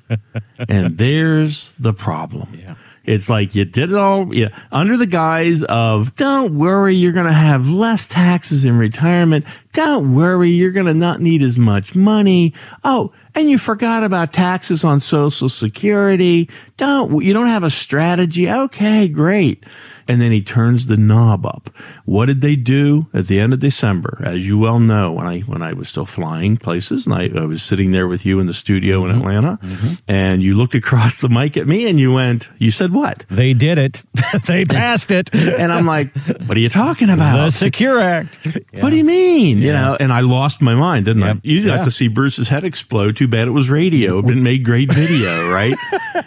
And 0.69 0.97
there's 0.97 1.71
the 1.79 1.93
problem. 1.93 2.59
It's 3.05 3.29
like 3.29 3.55
you 3.55 3.63
did 3.63 3.91
it 3.91 3.95
all 3.95 4.35
yeah, 4.35 4.49
under 4.69 4.97
the 4.97 5.07
guise 5.07 5.63
of 5.63 6.13
don't 6.15 6.57
worry 6.57 6.95
you're 6.95 7.13
going 7.13 7.27
to 7.27 7.31
have 7.31 7.69
less 7.69 8.05
taxes 8.07 8.65
in 8.65 8.77
retirement 8.77 9.45
don't 9.73 10.13
worry 10.15 10.49
you're 10.49 10.71
going 10.71 10.85
to 10.85 10.93
not 10.93 11.21
need 11.21 11.41
as 11.41 11.57
much 11.57 11.95
money 11.95 12.53
oh 12.83 13.11
and 13.35 13.49
you 13.49 13.57
forgot 13.57 14.03
about 14.03 14.33
taxes 14.33 14.83
on 14.83 14.99
social 14.99 15.49
security 15.49 16.49
don't 16.77 17.23
you 17.23 17.33
don't 17.33 17.47
have 17.47 17.63
a 17.63 17.69
strategy 17.69 18.49
okay 18.49 19.07
great 19.07 19.63
and 20.07 20.21
then 20.21 20.31
he 20.31 20.41
turns 20.41 20.87
the 20.87 20.97
knob 20.97 21.45
up. 21.45 21.69
What 22.05 22.27
did 22.27 22.41
they 22.41 22.55
do 22.55 23.07
at 23.13 23.27
the 23.27 23.39
end 23.39 23.53
of 23.53 23.59
December? 23.59 24.21
As 24.23 24.47
you 24.47 24.57
well 24.57 24.79
know, 24.79 25.11
when 25.11 25.27
I 25.27 25.39
when 25.41 25.61
I 25.61 25.73
was 25.73 25.89
still 25.89 26.05
flying 26.05 26.57
places, 26.57 27.05
and 27.05 27.13
I, 27.13 27.29
I 27.35 27.45
was 27.45 27.61
sitting 27.61 27.91
there 27.91 28.07
with 28.07 28.25
you 28.25 28.39
in 28.39 28.47
the 28.47 28.53
studio 28.53 29.05
in 29.05 29.11
mm-hmm. 29.11 29.19
Atlanta, 29.19 29.59
mm-hmm. 29.61 29.93
and 30.07 30.41
you 30.41 30.55
looked 30.55 30.75
across 30.75 31.19
the 31.19 31.29
mic 31.29 31.57
at 31.57 31.67
me 31.67 31.87
and 31.89 31.99
you 31.99 32.13
went, 32.13 32.47
"You 32.57 32.71
said 32.71 32.93
what?" 32.93 33.25
They 33.29 33.53
did 33.53 33.77
it. 33.77 34.03
they 34.45 34.65
passed 34.65 35.11
it. 35.11 35.33
And 35.33 35.73
I'm 35.73 35.85
like, 35.85 36.15
"What 36.45 36.55
are 36.57 36.61
you 36.61 36.69
talking 36.69 37.09
about? 37.09 37.45
the? 37.45 37.51
Secure 37.51 37.99
Act. 37.99 38.39
What 38.79 38.91
do 38.91 38.97
you 38.97 39.05
mean? 39.05 39.56
You 39.61 39.73
know, 39.73 39.97
and 39.99 40.11
I 40.13 40.21
lost 40.21 40.61
my 40.61 40.75
mind, 40.75 41.05
didn't 41.05 41.23
Yep. 41.23 41.35
I? 41.37 41.39
You 41.43 41.65
got 41.65 41.77
Yeah. 41.79 41.83
to 41.83 41.91
see 41.91 42.07
Bruce's 42.07 42.49
head 42.49 42.63
explode. 42.63 43.15
Too 43.15 43.27
bad 43.27 43.47
it 43.47 43.51
was 43.51 43.69
radio. 43.69 44.19
It 44.19 44.35
made 44.35 44.63
great 44.63 44.91
video, 44.91 45.29
right? 45.51 45.75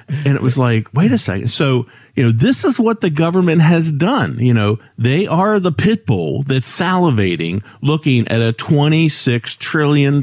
and 0.09 0.35
it 0.37 0.43
was 0.43 0.59
like, 0.59 0.89
wait 0.95 1.13
a 1.13 1.19
second. 1.19 1.49
So, 1.49 1.87
you 2.17 2.25
know, 2.25 2.33
this 2.33 2.65
is 2.65 2.79
what 2.81 3.01
the 3.01 3.11
government 3.11 3.63
has 3.63 3.93
done. 3.93 4.39
You 4.39 4.53
know, 4.55 4.79
they 4.99 5.27
are 5.27 5.61
the 5.61 5.73
pit 5.73 6.07
bull 6.07 6.43
that's 6.43 6.69
salivating, 6.69 7.63
looking 7.83 8.27
at 8.29 8.41
a 8.43 8.53
$26 8.53 9.57
trillion 9.59 10.23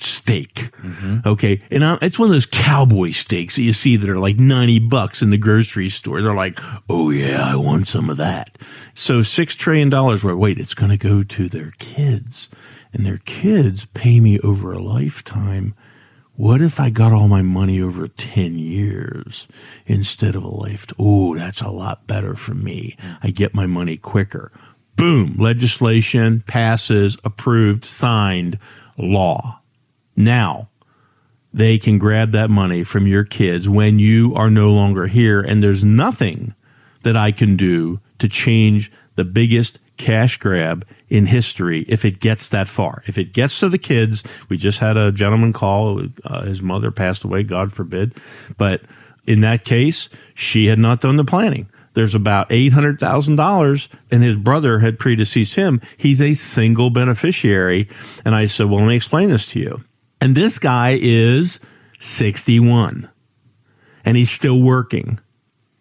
steak. 0.00 0.54
Mm-hmm. 0.54 1.28
Okay. 1.28 1.62
And 1.70 1.84
I, 1.84 1.98
it's 2.02 2.18
one 2.18 2.28
of 2.28 2.32
those 2.32 2.46
cowboy 2.46 3.10
steaks 3.10 3.56
that 3.56 3.62
you 3.62 3.72
see 3.72 3.96
that 3.96 4.08
are 4.08 4.18
like 4.18 4.36
90 4.38 4.80
bucks 4.80 5.22
in 5.22 5.30
the 5.30 5.38
grocery 5.38 5.88
store. 5.88 6.22
They're 6.22 6.34
like, 6.34 6.58
oh, 6.88 7.10
yeah, 7.10 7.52
I 7.52 7.56
want 7.56 7.86
some 7.86 8.10
of 8.10 8.16
that. 8.16 8.50
So 8.94 9.20
$6 9.20 9.56
trillion, 9.56 9.90
where, 9.90 10.36
wait, 10.36 10.58
it's 10.58 10.74
going 10.74 10.90
to 10.90 10.96
go 10.96 11.22
to 11.22 11.48
their 11.48 11.72
kids. 11.78 12.48
And 12.92 13.04
their 13.04 13.18
kids 13.18 13.84
pay 13.86 14.20
me 14.20 14.38
over 14.40 14.72
a 14.72 14.78
lifetime. 14.78 15.74
What 16.36 16.60
if 16.60 16.78
I 16.78 16.90
got 16.90 17.12
all 17.12 17.28
my 17.28 17.40
money 17.40 17.80
over 17.80 18.08
10 18.08 18.58
years 18.58 19.48
instead 19.86 20.34
of 20.34 20.44
a 20.44 20.48
lifetime? 20.48 20.96
Oh, 20.98 21.34
that's 21.34 21.62
a 21.62 21.70
lot 21.70 22.06
better 22.06 22.34
for 22.34 22.54
me. 22.54 22.96
I 23.22 23.30
get 23.30 23.54
my 23.54 23.66
money 23.66 23.96
quicker. 23.96 24.52
Boom, 24.96 25.36
legislation 25.38 26.42
passes, 26.46 27.16
approved, 27.24 27.84
signed, 27.84 28.58
law. 28.98 29.60
Now, 30.16 30.68
they 31.52 31.78
can 31.78 31.98
grab 31.98 32.32
that 32.32 32.50
money 32.50 32.82
from 32.84 33.06
your 33.06 33.24
kids 33.24 33.68
when 33.68 33.98
you 33.98 34.34
are 34.34 34.50
no 34.50 34.70
longer 34.70 35.06
here, 35.06 35.40
and 35.40 35.62
there's 35.62 35.84
nothing 35.84 36.54
that 37.02 37.16
I 37.16 37.32
can 37.32 37.56
do 37.56 38.00
to 38.18 38.28
change 38.28 38.90
the 39.14 39.24
biggest 39.24 39.78
cash 39.96 40.36
grab 40.36 40.86
in 41.08 41.26
history 41.26 41.84
if 41.88 42.04
it 42.04 42.20
gets 42.20 42.48
that 42.50 42.68
far. 42.68 43.02
If 43.06 43.16
it 43.16 43.32
gets 43.32 43.60
to 43.60 43.68
the 43.68 43.78
kids, 43.78 44.22
we 44.48 44.56
just 44.56 44.78
had 44.78 44.96
a 44.96 45.12
gentleman 45.12 45.52
call, 45.52 46.02
uh, 46.24 46.42
his 46.42 46.60
mother 46.60 46.90
passed 46.90 47.24
away, 47.24 47.42
God 47.42 47.72
forbid. 47.72 48.14
But 48.58 48.82
in 49.26 49.40
that 49.40 49.64
case, 49.64 50.08
she 50.34 50.66
had 50.66 50.78
not 50.78 51.00
done 51.00 51.16
the 51.16 51.24
planning. 51.24 51.68
There's 51.94 52.14
about 52.14 52.50
$800,000 52.50 53.88
and 54.10 54.22
his 54.22 54.36
brother 54.36 54.80
had 54.80 54.98
predeceased 54.98 55.54
him. 55.54 55.80
He's 55.96 56.20
a 56.20 56.34
single 56.34 56.90
beneficiary. 56.90 57.88
And 58.22 58.34
I 58.34 58.44
said, 58.46 58.68
well, 58.68 58.80
let 58.80 58.88
me 58.88 58.96
explain 58.96 59.30
this 59.30 59.46
to 59.52 59.60
you. 59.60 59.82
And 60.20 60.36
this 60.36 60.58
guy 60.58 60.98
is 61.00 61.60
61 61.98 63.08
and 64.04 64.16
he's 64.16 64.30
still 64.30 64.60
working. 64.60 65.20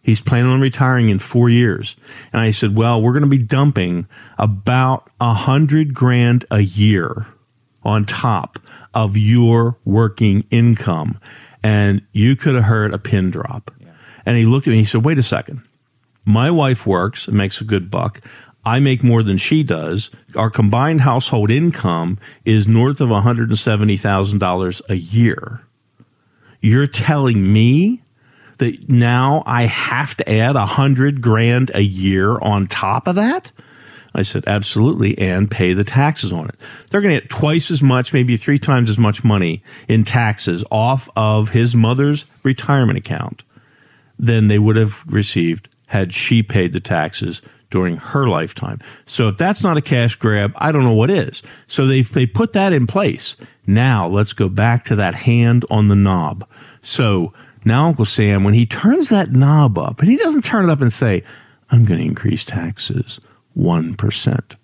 He's 0.02 0.22
planning 0.22 0.52
on 0.52 0.62
retiring 0.62 1.10
in 1.10 1.20
four 1.20 1.50
years. 1.50 1.96
And 2.32 2.42
I 2.42 2.52
said, 2.52 2.76
well, 2.76 3.02
we're 3.02 3.14
going 3.14 3.24
to 3.24 3.30
be 3.30 3.40
dumping 3.40 4.08
about 4.38 5.10
a 5.20 5.34
hundred 5.34 5.94
grand 5.94 6.46
a 6.52 6.60
year 6.60 7.28
on 7.84 8.06
top 8.06 8.60
of 8.94 9.18
your 9.18 9.78
working 9.86 10.46
income. 10.52 11.20
And 11.64 12.02
you 12.12 12.36
could 12.36 12.56
have 12.56 12.66
heard 12.66 12.94
a 12.94 13.00
pin 13.00 13.32
drop. 13.32 13.72
And 14.26 14.38
he 14.38 14.46
looked 14.46 14.68
at 14.68 14.72
me 14.72 14.78
and 14.78 14.86
he 14.86 14.86
said, 14.86 15.06
wait 15.06 15.20
a 15.20 15.24
second. 15.24 15.62
My 16.24 16.50
wife 16.50 16.86
works 16.88 17.28
and 17.28 17.38
makes 17.38 17.62
a 17.62 17.64
good 17.64 17.92
buck. 17.92 18.22
I 18.66 18.80
make 18.80 19.04
more 19.04 19.22
than 19.22 19.38
she 19.38 19.64
does. 19.64 20.10
Our 20.36 20.50
combined 20.50 21.02
household 21.02 21.52
income 21.52 22.18
is 22.46 22.68
north 22.68 23.00
of 23.00 23.10
$170,000 23.10 24.82
a 24.90 24.96
year. 24.96 25.62
You're 26.62 26.88
telling 26.88 27.54
me 27.54 28.02
that 28.58 28.90
now 28.90 29.44
I 29.46 29.64
have 29.64 30.16
to 30.18 30.30
add 30.30 30.56
a 30.56 30.66
hundred 30.66 31.22
grand 31.22 31.72
a 31.74 31.82
year 31.82 32.40
on 32.40 32.68
top 32.68 33.08
of 33.08 33.16
that? 33.16 33.52
I 34.16 34.22
said, 34.22 34.46
absolutely, 34.48 35.18
and 35.18 35.52
pay 35.52 35.74
the 35.74 35.84
taxes 35.84 36.32
on 36.32 36.48
it. 36.48 36.56
They're 36.90 37.02
going 37.02 37.14
to 37.14 37.22
get 37.22 37.30
twice 37.30 37.70
as 37.70 37.84
much, 37.84 38.14
maybe 38.14 38.38
three 38.38 38.58
times 38.58 38.90
as 38.90 38.98
much 38.98 39.26
money 39.26 39.62
in 39.90 40.06
taxes 40.06 40.64
off 40.72 41.10
of 41.18 41.50
his 41.50 41.76
mother's 41.76 42.26
retirement 42.42 42.98
account 42.98 43.44
than 44.18 44.48
they 44.48 44.58
would 44.58 44.78
have 44.78 45.04
received 45.06 45.68
had 45.88 46.14
she 46.14 46.42
paid 46.42 46.72
the 46.72 46.80
taxes 46.80 47.42
during 47.76 47.98
her 47.98 48.26
lifetime. 48.26 48.80
So 49.06 49.28
if 49.28 49.36
that's 49.36 49.62
not 49.62 49.76
a 49.76 49.82
cash 49.82 50.16
grab, 50.16 50.54
I 50.56 50.72
don't 50.72 50.86
know 50.86 50.94
what 50.94 51.10
is. 51.10 51.44
So 51.68 51.86
they 51.86 52.04
they 52.04 52.26
put 52.26 52.54
that 52.54 52.72
in 52.72 52.88
place. 52.88 53.36
Now 53.68 54.08
let's 54.08 54.32
go 54.32 54.48
back 54.48 54.86
to 54.86 54.96
that 54.96 55.14
hand 55.14 55.66
on 55.70 55.90
the 55.90 55.96
knob. 55.96 56.48
So 56.82 57.34
now 57.66 57.88
Uncle 57.88 58.06
Sam, 58.06 58.46
when 58.46 58.54
he 58.54 58.66
turns 58.66 59.10
that 59.10 59.34
knob 59.34 59.78
up, 59.78 60.00
and 60.00 60.10
he 60.10 60.16
doesn't 60.16 60.46
turn 60.46 60.64
it 60.64 60.72
up 60.72 60.80
and 60.80 60.94
say, 60.94 61.22
I'm 61.70 61.84
going 61.84 62.00
to 62.00 62.06
increase 62.06 62.46
taxes 62.46 63.20
1%. 63.58 63.98
percent." 63.98 64.56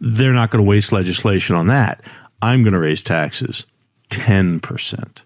They're 0.00 0.32
not 0.32 0.50
going 0.50 0.64
to 0.64 0.68
waste 0.68 0.92
legislation 0.92 1.54
on 1.54 1.66
that. 1.66 2.02
I'm 2.40 2.62
going 2.62 2.72
to 2.72 2.78
raise 2.78 3.02
taxes 3.02 3.66
10%. 4.08 5.18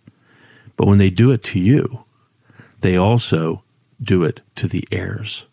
But 0.76 0.88
when 0.88 0.98
they 0.98 1.10
do 1.10 1.30
it 1.30 1.44
to 1.44 1.60
you, 1.60 2.04
they 2.80 2.96
also 2.96 3.62
do 4.02 4.24
it 4.24 4.40
to 4.56 4.66
the 4.66 4.88
heirs. 4.90 5.46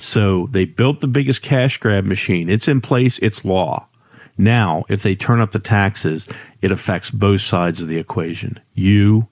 So 0.00 0.48
they 0.50 0.64
built 0.64 1.00
the 1.00 1.08
biggest 1.08 1.42
cash 1.42 1.78
grab 1.78 2.04
machine. 2.04 2.48
It's 2.48 2.68
in 2.68 2.80
place, 2.80 3.18
it's 3.18 3.44
law. 3.44 3.86
Now, 4.38 4.84
if 4.88 5.02
they 5.02 5.14
turn 5.14 5.40
up 5.40 5.52
the 5.52 5.58
taxes, 5.58 6.26
it 6.62 6.72
affects 6.72 7.10
both 7.10 7.42
sides 7.42 7.82
of 7.82 7.88
the 7.88 7.98
equation 7.98 8.60
you 8.74 9.28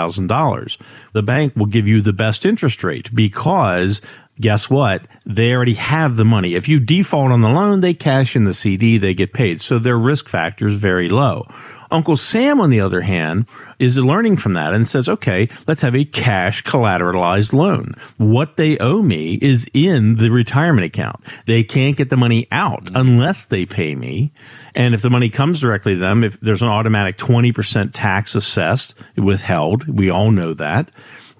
the 1.13 1.23
bank 1.23 1.55
will 1.57 1.67
give 1.67 1.87
you 1.87 2.01
the 2.01 2.13
best 2.13 2.45
interest 2.45 2.83
rate 2.83 3.15
because 3.15 4.01
guess 4.41 4.69
what? 4.69 5.07
They 5.27 5.55
already 5.55 5.75
have 5.75 6.17
the 6.17 6.25
money. 6.25 6.55
If 6.55 6.69
you 6.69 6.81
default 6.81 7.31
on 7.31 7.41
the 7.41 7.49
loan, 7.49 7.81
they 7.81 7.95
cash 7.95 8.35
in 8.35 8.45
the 8.45 8.55
CD, 8.55 8.99
they 8.99 9.15
get 9.15 9.33
paid. 9.33 9.61
So 9.61 9.79
their 9.79 9.99
risk 9.99 10.29
factor 10.29 10.67
is 10.67 10.75
very 10.75 11.09
low. 11.09 11.47
Uncle 11.93 12.17
Sam, 12.17 12.61
on 12.61 12.71
the 12.71 12.81
other 12.81 13.03
hand, 13.03 13.47
is 13.79 13.99
learning 13.99 14.39
from 14.39 14.55
that 14.55 14.73
and 14.73 14.89
says, 14.89 15.09
okay, 15.09 15.49
let's 15.67 15.83
have 15.83 15.95
a 15.95 16.05
cash 16.05 16.65
collateralized 16.65 17.53
loan. 17.53 17.95
What 18.17 18.57
they 18.57 18.79
owe 18.79 19.03
me 19.03 19.35
is 19.43 19.69
in 19.75 20.17
the 20.17 20.31
retirement 20.31 20.87
account. 20.87 21.21
They 21.47 21.63
can't 21.63 21.97
get 21.97 22.09
the 22.09 22.17
money 22.17 22.49
out 22.51 22.91
unless 22.95 23.45
they 23.45 23.67
pay 23.67 23.95
me. 23.95 24.33
And 24.75 24.95
if 24.95 25.03
the 25.03 25.11
money 25.11 25.29
comes 25.29 25.61
directly 25.61 25.95
to 25.95 26.01
them, 26.01 26.25
if 26.25 26.41
there's 26.41 26.63
an 26.63 26.69
automatic 26.69 27.19
20% 27.19 27.91
tax 27.93 28.35
assessed, 28.35 28.95
withheld, 29.17 29.87
we 29.87 30.09
all 30.09 30.31
know 30.31 30.55
that 30.55 30.91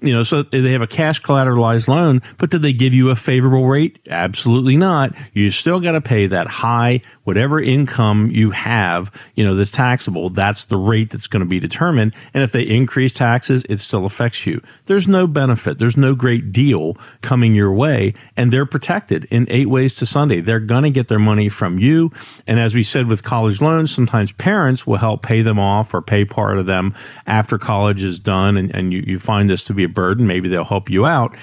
you 0.03 0.13
know, 0.13 0.23
so 0.23 0.43
they 0.43 0.71
have 0.71 0.81
a 0.81 0.87
cash 0.87 1.21
collateralized 1.21 1.87
loan, 1.87 2.21
but 2.37 2.49
did 2.49 2.61
they 2.61 2.73
give 2.73 2.93
you 2.93 3.09
a 3.09 3.15
favorable 3.15 3.65
rate? 3.65 3.99
Absolutely 4.09 4.75
not. 4.75 5.13
You 5.33 5.49
still 5.49 5.79
got 5.79 5.93
to 5.93 6.01
pay 6.01 6.27
that 6.27 6.47
high, 6.47 7.01
whatever 7.23 7.61
income 7.61 8.29
you 8.29 8.51
have, 8.51 9.11
you 9.35 9.45
know, 9.45 9.55
that's 9.55 9.69
taxable. 9.69 10.29
That's 10.29 10.65
the 10.65 10.77
rate 10.77 11.09
that's 11.09 11.27
going 11.27 11.39
to 11.39 11.47
be 11.47 11.59
determined. 11.59 12.13
And 12.33 12.43
if 12.43 12.51
they 12.51 12.63
increase 12.63 13.13
taxes, 13.13 13.65
it 13.69 13.79
still 13.79 14.05
affects 14.05 14.45
you. 14.45 14.61
There's 14.85 15.07
no 15.07 15.27
benefit. 15.27 15.77
There's 15.77 15.97
no 15.97 16.15
great 16.15 16.51
deal 16.51 16.97
coming 17.21 17.55
your 17.55 17.71
way 17.71 18.13
and 18.35 18.51
they're 18.51 18.65
protected 18.65 19.25
in 19.25 19.47
eight 19.49 19.69
ways 19.69 19.93
to 19.95 20.05
Sunday. 20.05 20.41
They're 20.41 20.59
going 20.59 20.83
to 20.83 20.89
get 20.89 21.07
their 21.07 21.19
money 21.19 21.49
from 21.49 21.79
you. 21.79 22.11
And 22.47 22.59
as 22.59 22.75
we 22.75 22.83
said 22.83 23.07
with 23.07 23.23
college 23.23 23.61
loans, 23.61 23.93
sometimes 23.93 24.31
parents 24.33 24.85
will 24.85 24.97
help 24.97 25.23
pay 25.23 25.41
them 25.41 25.59
off 25.59 25.93
or 25.93 26.01
pay 26.01 26.25
part 26.25 26.57
of 26.57 26.65
them 26.65 26.93
after 27.25 27.57
college 27.57 28.03
is 28.03 28.19
done. 28.19 28.57
And, 28.57 28.73
and 28.75 28.93
you, 28.93 29.03
you 29.05 29.19
find 29.19 29.49
this 29.49 29.63
to 29.65 29.73
be 29.73 29.83
a 29.83 29.89
burden. 29.89 30.27
Maybe 30.27 30.49
they'll 30.49 30.65
help 30.65 30.89
you 30.89 31.05
out. 31.05 31.35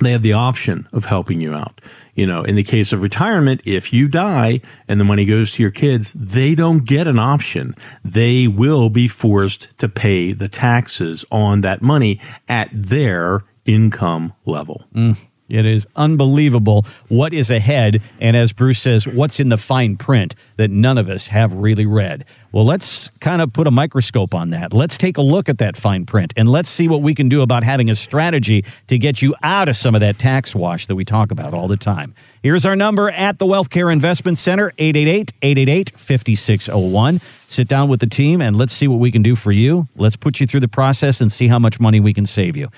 They 0.00 0.12
have 0.12 0.22
the 0.22 0.32
option 0.32 0.88
of 0.92 1.06
helping 1.06 1.40
you 1.40 1.54
out. 1.54 1.80
You 2.14 2.26
know, 2.26 2.42
in 2.42 2.56
the 2.56 2.64
case 2.64 2.92
of 2.92 3.02
retirement, 3.02 3.62
if 3.64 3.92
you 3.92 4.08
die 4.08 4.60
and 4.88 4.98
the 4.98 5.04
money 5.04 5.24
goes 5.24 5.52
to 5.52 5.62
your 5.62 5.70
kids, 5.70 6.12
they 6.14 6.54
don't 6.54 6.84
get 6.84 7.06
an 7.06 7.18
option. 7.18 7.74
They 8.04 8.48
will 8.48 8.90
be 8.90 9.06
forced 9.08 9.76
to 9.78 9.88
pay 9.88 10.32
the 10.32 10.48
taxes 10.48 11.24
on 11.30 11.60
that 11.60 11.82
money 11.82 12.20
at 12.48 12.70
their 12.72 13.42
income 13.66 14.32
level. 14.46 14.84
Mm. 14.94 15.16
It 15.48 15.64
is 15.64 15.86
unbelievable 15.96 16.84
what 17.08 17.32
is 17.32 17.50
ahead. 17.50 18.02
And 18.20 18.36
as 18.36 18.52
Bruce 18.52 18.80
says, 18.80 19.06
what's 19.06 19.40
in 19.40 19.48
the 19.48 19.56
fine 19.56 19.96
print 19.96 20.34
that 20.56 20.70
none 20.70 20.98
of 20.98 21.08
us 21.08 21.28
have 21.28 21.54
really 21.54 21.86
read. 21.86 22.24
Well, 22.52 22.64
let's 22.64 23.08
kind 23.18 23.42
of 23.42 23.52
put 23.52 23.66
a 23.66 23.70
microscope 23.70 24.34
on 24.34 24.50
that. 24.50 24.72
Let's 24.72 24.98
take 24.98 25.16
a 25.16 25.22
look 25.22 25.48
at 25.48 25.58
that 25.58 25.76
fine 25.76 26.06
print 26.06 26.32
and 26.36 26.48
let's 26.48 26.68
see 26.68 26.88
what 26.88 27.02
we 27.02 27.14
can 27.14 27.28
do 27.28 27.42
about 27.42 27.62
having 27.62 27.90
a 27.90 27.94
strategy 27.94 28.64
to 28.88 28.98
get 28.98 29.22
you 29.22 29.34
out 29.42 29.68
of 29.68 29.76
some 29.76 29.94
of 29.94 30.00
that 30.00 30.18
tax 30.18 30.54
wash 30.54 30.86
that 30.86 30.94
we 30.94 31.04
talk 31.04 31.30
about 31.30 31.54
all 31.54 31.68
the 31.68 31.76
time. 31.76 32.14
Here's 32.42 32.66
our 32.66 32.76
number 32.76 33.10
at 33.10 33.38
the 33.38 33.46
Wealth 33.46 33.70
Care 33.70 33.90
Investment 33.90 34.38
Center 34.38 34.72
888 34.78 35.32
888 35.42 35.90
5601. 35.98 37.20
Sit 37.48 37.68
down 37.68 37.88
with 37.88 38.00
the 38.00 38.06
team 38.06 38.42
and 38.42 38.56
let's 38.56 38.72
see 38.74 38.88
what 38.88 39.00
we 39.00 39.10
can 39.10 39.22
do 39.22 39.34
for 39.34 39.52
you. 39.52 39.88
Let's 39.96 40.16
put 40.16 40.40
you 40.40 40.46
through 40.46 40.60
the 40.60 40.68
process 40.68 41.20
and 41.20 41.32
see 41.32 41.48
how 41.48 41.58
much 41.58 41.80
money 41.80 42.00
we 42.00 42.12
can 42.12 42.26
save 42.26 42.56
you. 42.56 42.68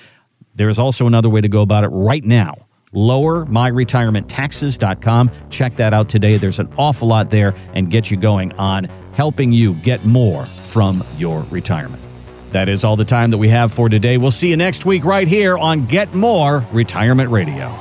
There's 0.61 0.77
also 0.77 1.07
another 1.07 1.27
way 1.27 1.41
to 1.41 1.49
go 1.49 1.63
about 1.63 1.83
it 1.83 1.87
right 1.87 2.23
now. 2.23 2.67
LowerMyRetirementTaxes.com. 2.93 5.31
Check 5.49 5.75
that 5.77 5.91
out 5.91 6.07
today. 6.07 6.37
There's 6.37 6.59
an 6.59 6.71
awful 6.77 7.07
lot 7.07 7.31
there 7.31 7.55
and 7.73 7.89
get 7.89 8.11
you 8.11 8.17
going 8.17 8.53
on 8.53 8.83
helping 9.13 9.51
you 9.51 9.73
get 9.73 10.05
more 10.05 10.45
from 10.45 11.03
your 11.17 11.41
retirement. 11.49 12.03
That 12.51 12.69
is 12.69 12.83
all 12.83 12.95
the 12.95 13.03
time 13.03 13.31
that 13.31 13.39
we 13.39 13.49
have 13.49 13.71
for 13.71 13.89
today. 13.89 14.19
We'll 14.19 14.29
see 14.29 14.51
you 14.51 14.57
next 14.57 14.85
week 14.85 15.03
right 15.03 15.27
here 15.27 15.57
on 15.57 15.87
Get 15.87 16.13
More 16.13 16.63
Retirement 16.71 17.31
Radio. 17.31 17.75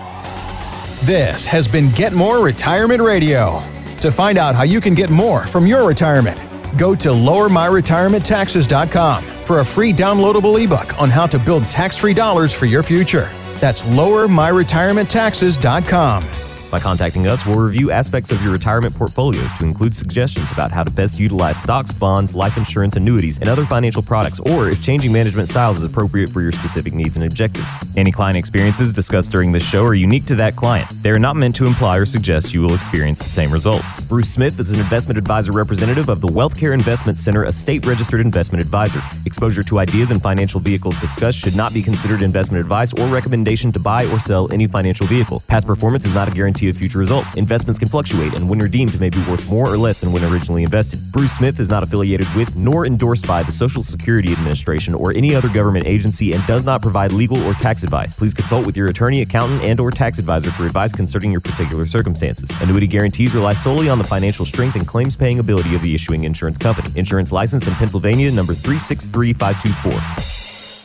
This 1.03 1.45
has 1.45 1.69
been 1.69 1.91
Get 1.91 2.15
More 2.15 2.43
Retirement 2.43 3.03
Radio. 3.03 3.63
To 4.01 4.11
find 4.11 4.39
out 4.39 4.55
how 4.55 4.63
you 4.63 4.81
can 4.81 4.95
get 4.95 5.11
more 5.11 5.47
from 5.47 5.67
your 5.67 5.87
retirement, 5.87 6.43
go 6.79 6.95
to 6.95 7.11
lowermyretirementtaxes.com 7.11 9.40
for 9.51 9.59
a 9.59 9.65
free 9.65 9.93
downloadable 9.93 10.63
ebook 10.63 10.97
on 11.01 11.11
how 11.11 11.27
to 11.27 11.37
build 11.37 11.65
tax 11.65 11.97
free 11.97 12.15
dollars 12.15 12.55
for 12.55 12.67
your 12.67 12.85
future. 12.85 13.33
That's 13.57 13.83
lowermyretirementtaxes.com. 13.83 16.50
By 16.71 16.79
contacting 16.79 17.27
us, 17.27 17.45
we'll 17.45 17.59
review 17.59 17.91
aspects 17.91 18.31
of 18.31 18.41
your 18.45 18.53
retirement 18.53 18.95
portfolio 18.95 19.43
to 19.59 19.65
include 19.65 19.93
suggestions 19.93 20.53
about 20.53 20.71
how 20.71 20.85
to 20.85 20.91
best 20.91 21.19
utilize 21.19 21.61
stocks, 21.61 21.93
bonds, 21.93 22.33
life 22.33 22.57
insurance, 22.57 22.95
annuities, 22.95 23.41
and 23.41 23.49
other 23.49 23.65
financial 23.65 24.03
products, 24.03 24.39
or 24.39 24.69
if 24.69 24.81
changing 24.81 25.13
management 25.13 25.49
styles 25.49 25.79
is 25.79 25.83
appropriate 25.83 26.31
for 26.31 26.41
your 26.41 26.53
specific 26.53 26.93
needs 26.93 27.17
and 27.17 27.27
objectives. 27.27 27.67
Any 27.97 28.13
client 28.13 28.37
experiences 28.37 28.93
discussed 28.93 29.33
during 29.33 29.51
this 29.51 29.69
show 29.69 29.85
are 29.85 29.95
unique 29.95 30.27
to 30.27 30.37
that 30.37 30.55
client. 30.55 30.89
They 31.03 31.11
are 31.11 31.19
not 31.19 31.35
meant 31.35 31.57
to 31.57 31.67
imply 31.67 31.97
or 31.97 32.07
suggest 32.07 32.55
you 32.55 32.63
will 32.63 32.75
experience 32.75 33.19
the 33.19 33.29
same 33.29 33.51
results. 33.51 34.01
Bruce 34.03 34.31
Smith 34.31 34.61
is 34.61 34.73
an 34.73 34.79
investment 34.79 35.19
advisor 35.19 35.51
representative 35.51 36.09
of 36.09 36.21
the 36.21 36.29
Wealthcare 36.29 36.73
Investment 36.73 37.19
Center, 37.19 37.45
a 37.45 37.53
state 37.53 37.85
registered 37.85 38.21
investment 38.21 38.63
advisor. 38.63 39.03
Exposure 39.27 39.65
to 39.65 39.81
ideas 39.81 40.13
and 40.13 40.23
financial 40.23 40.61
vehicles 40.61 41.01
discussed 41.01 41.39
should 41.39 41.57
not 41.57 41.75
be 41.75 41.83
considered 41.83 42.23
investment 42.23 42.61
advice 42.61 42.93
or 42.95 43.07
recommendation 43.07 43.73
to 43.73 43.81
buy 43.81 44.05
or 44.07 44.21
sell 44.21 44.53
any 44.53 44.69
financial 44.69 45.07
vehicle. 45.07 45.43
Past 45.49 45.67
performance 45.67 46.05
is 46.05 46.15
not 46.15 46.29
a 46.29 46.31
guarantee 46.31 46.60
guarantee 46.61 46.69
of 46.69 46.77
future 46.77 46.99
results. 46.99 47.35
Investments 47.35 47.79
can 47.79 47.89
fluctuate 47.89 48.35
and 48.35 48.49
when 48.49 48.59
redeemed 48.59 48.99
may 49.01 49.11
be 49.11 49.19
worth 49.29 49.49
more 49.51 49.69
or 49.69 49.79
less 49.79 50.01
than 50.01 50.13
when 50.13 50.23
originally 50.25 50.63
invested. 50.63 51.01
Bruce 51.13 51.33
Smith 51.33 51.59
is 51.59 51.69
not 51.71 51.83
affiliated 51.83 52.27
with 52.37 52.55
nor 52.57 52.87
endorsed 52.87 53.27
by 53.27 53.43
the 53.43 53.51
Social 53.51 53.83
Security 53.83 54.33
Administration 54.33 54.95
or 54.95 55.13
any 55.13 55.35
other 55.35 55.49
government 55.49 55.87
agency 55.87 56.33
and 56.33 56.47
does 56.47 56.65
not 56.65 56.83
provide 56.83 57.13
legal 57.13 57.39
or 57.45 57.55
tax 57.55 57.83
advice. 57.83 58.17
Please 58.17 58.35
consult 58.35 58.67
with 58.67 58.77
your 58.77 58.89
attorney, 58.89 59.23
accountant, 59.23 59.63
and 59.63 59.81
or 59.81 59.91
tax 59.91 60.19
advisor 60.19 60.51
for 60.51 60.67
advice 60.67 60.93
concerning 60.93 61.33
your 61.33 61.41
particular 61.41 61.87
circumstances. 61.87 62.51
Annuity 62.61 62.87
guarantees 62.87 63.35
rely 63.35 63.55
solely 63.55 63.89
on 63.89 63.99
the 63.99 64.05
financial 64.05 64.45
strength 64.45 64.77
and 64.77 64.87
claims 64.87 65.17
paying 65.17 65.39
ability 65.39 65.75
of 65.75 65.83
the 65.83 65.95
issuing 65.95 66.25
insurance 66.25 66.59
company. 66.59 66.91
Insurance 66.97 67.33
licensed 67.33 67.67
in 67.69 67.75
Pennsylvania 67.75 68.31
number 68.31 68.53
363524. 68.55 70.41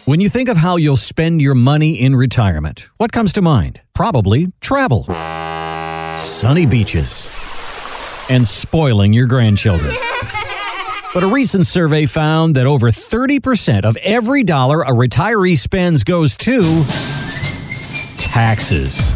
When 0.05 0.19
you 0.19 0.29
think 0.29 0.49
of 0.49 0.57
how 0.57 0.75
you'll 0.77 0.97
spend 0.97 1.41
your 1.41 1.55
money 1.55 1.99
in 1.99 2.15
retirement, 2.15 2.89
what 2.97 3.11
comes 3.11 3.33
to 3.33 3.41
mind? 3.41 3.81
Probably 3.95 4.53
travel 4.61 5.07
sunny 6.17 6.65
beaches, 6.65 7.29
and 8.29 8.47
spoiling 8.47 9.13
your 9.13 9.27
grandchildren. 9.27 9.95
But 11.13 11.23
a 11.23 11.27
recent 11.27 11.65
survey 11.65 12.07
found 12.07 12.57
that 12.57 12.65
over 12.65 12.91
30% 12.91 13.85
of 13.85 13.95
every 14.03 14.43
dollar 14.43 14.81
a 14.81 14.89
retiree 14.89 15.57
spends 15.57 16.03
goes 16.03 16.35
to 16.39 16.83
taxes. 18.17 19.13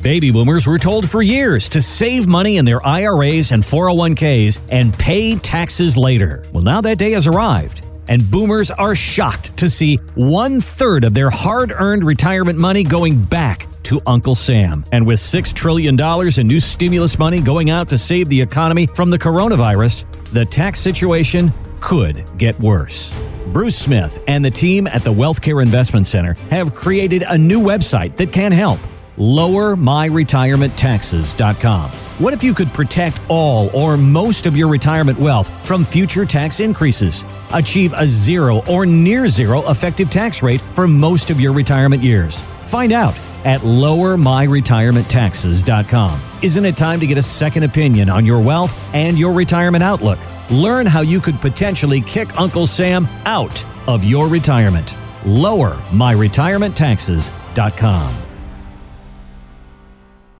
Baby 0.00 0.30
boomers 0.30 0.66
were 0.66 0.78
told 0.78 1.06
for 1.06 1.20
years 1.20 1.68
to 1.68 1.82
save 1.82 2.26
money 2.26 2.56
in 2.56 2.64
their 2.64 2.80
IRAs 2.86 3.52
and 3.52 3.62
401ks 3.62 4.58
and 4.70 4.98
pay 4.98 5.36
taxes 5.36 5.98
later. 5.98 6.42
Well, 6.50 6.62
now 6.62 6.80
that 6.80 6.96
day 6.96 7.10
has 7.10 7.26
arrived, 7.26 7.86
and 8.08 8.30
boomers 8.30 8.70
are 8.70 8.94
shocked 8.94 9.56
to 9.58 9.68
see 9.68 9.96
one 10.14 10.60
third 10.60 11.04
of 11.04 11.14
their 11.14 11.30
hard 11.30 11.72
earned 11.72 12.04
retirement 12.04 12.58
money 12.58 12.82
going 12.82 13.22
back 13.22 13.66
to 13.84 14.00
Uncle 14.06 14.34
Sam. 14.34 14.84
And 14.92 15.06
with 15.06 15.18
$6 15.18 15.52
trillion 15.52 15.98
in 16.38 16.46
new 16.46 16.60
stimulus 16.60 17.18
money 17.18 17.40
going 17.40 17.70
out 17.70 17.88
to 17.90 17.98
save 17.98 18.28
the 18.28 18.40
economy 18.40 18.86
from 18.86 19.10
the 19.10 19.18
coronavirus, 19.18 20.04
the 20.32 20.44
tax 20.44 20.80
situation 20.80 21.52
could 21.80 22.24
get 22.38 22.58
worse. 22.60 23.14
Bruce 23.48 23.76
Smith 23.76 24.22
and 24.26 24.44
the 24.44 24.50
team 24.50 24.86
at 24.86 25.04
the 25.04 25.12
Wealthcare 25.12 25.62
Investment 25.62 26.06
Center 26.06 26.34
have 26.50 26.74
created 26.74 27.22
a 27.28 27.36
new 27.36 27.60
website 27.60 28.16
that 28.16 28.32
can 28.32 28.52
help. 28.52 28.80
LowerMyRetirementTaxes.com. 29.16 31.90
What 32.18 32.34
if 32.34 32.42
you 32.42 32.52
could 32.54 32.68
protect 32.68 33.20
all 33.28 33.70
or 33.74 33.96
most 33.96 34.46
of 34.46 34.56
your 34.56 34.68
retirement 34.68 35.18
wealth 35.18 35.48
from 35.66 35.84
future 35.84 36.24
tax 36.24 36.60
increases? 36.60 37.24
Achieve 37.52 37.92
a 37.96 38.06
zero 38.06 38.62
or 38.68 38.86
near 38.86 39.26
zero 39.28 39.68
effective 39.70 40.10
tax 40.10 40.40
rate 40.42 40.60
for 40.60 40.86
most 40.86 41.30
of 41.30 41.40
your 41.40 41.52
retirement 41.52 42.02
years. 42.02 42.42
Find 42.64 42.92
out 42.92 43.14
at 43.44 43.60
lowermyretirementtaxes.com. 43.60 46.20
Isn't 46.42 46.64
it 46.64 46.76
time 46.76 46.98
to 47.00 47.06
get 47.06 47.18
a 47.18 47.22
second 47.22 47.64
opinion 47.64 48.08
on 48.08 48.24
your 48.24 48.40
wealth 48.40 48.94
and 48.94 49.18
your 49.18 49.32
retirement 49.32 49.84
outlook? 49.84 50.18
Learn 50.50 50.86
how 50.86 51.00
you 51.00 51.20
could 51.20 51.40
potentially 51.40 52.00
kick 52.00 52.40
Uncle 52.40 52.66
Sam 52.66 53.06
out 53.24 53.64
of 53.86 54.02
your 54.04 54.28
retirement. 54.28 54.96
Lowermyretirementtaxes.com. 55.24 58.23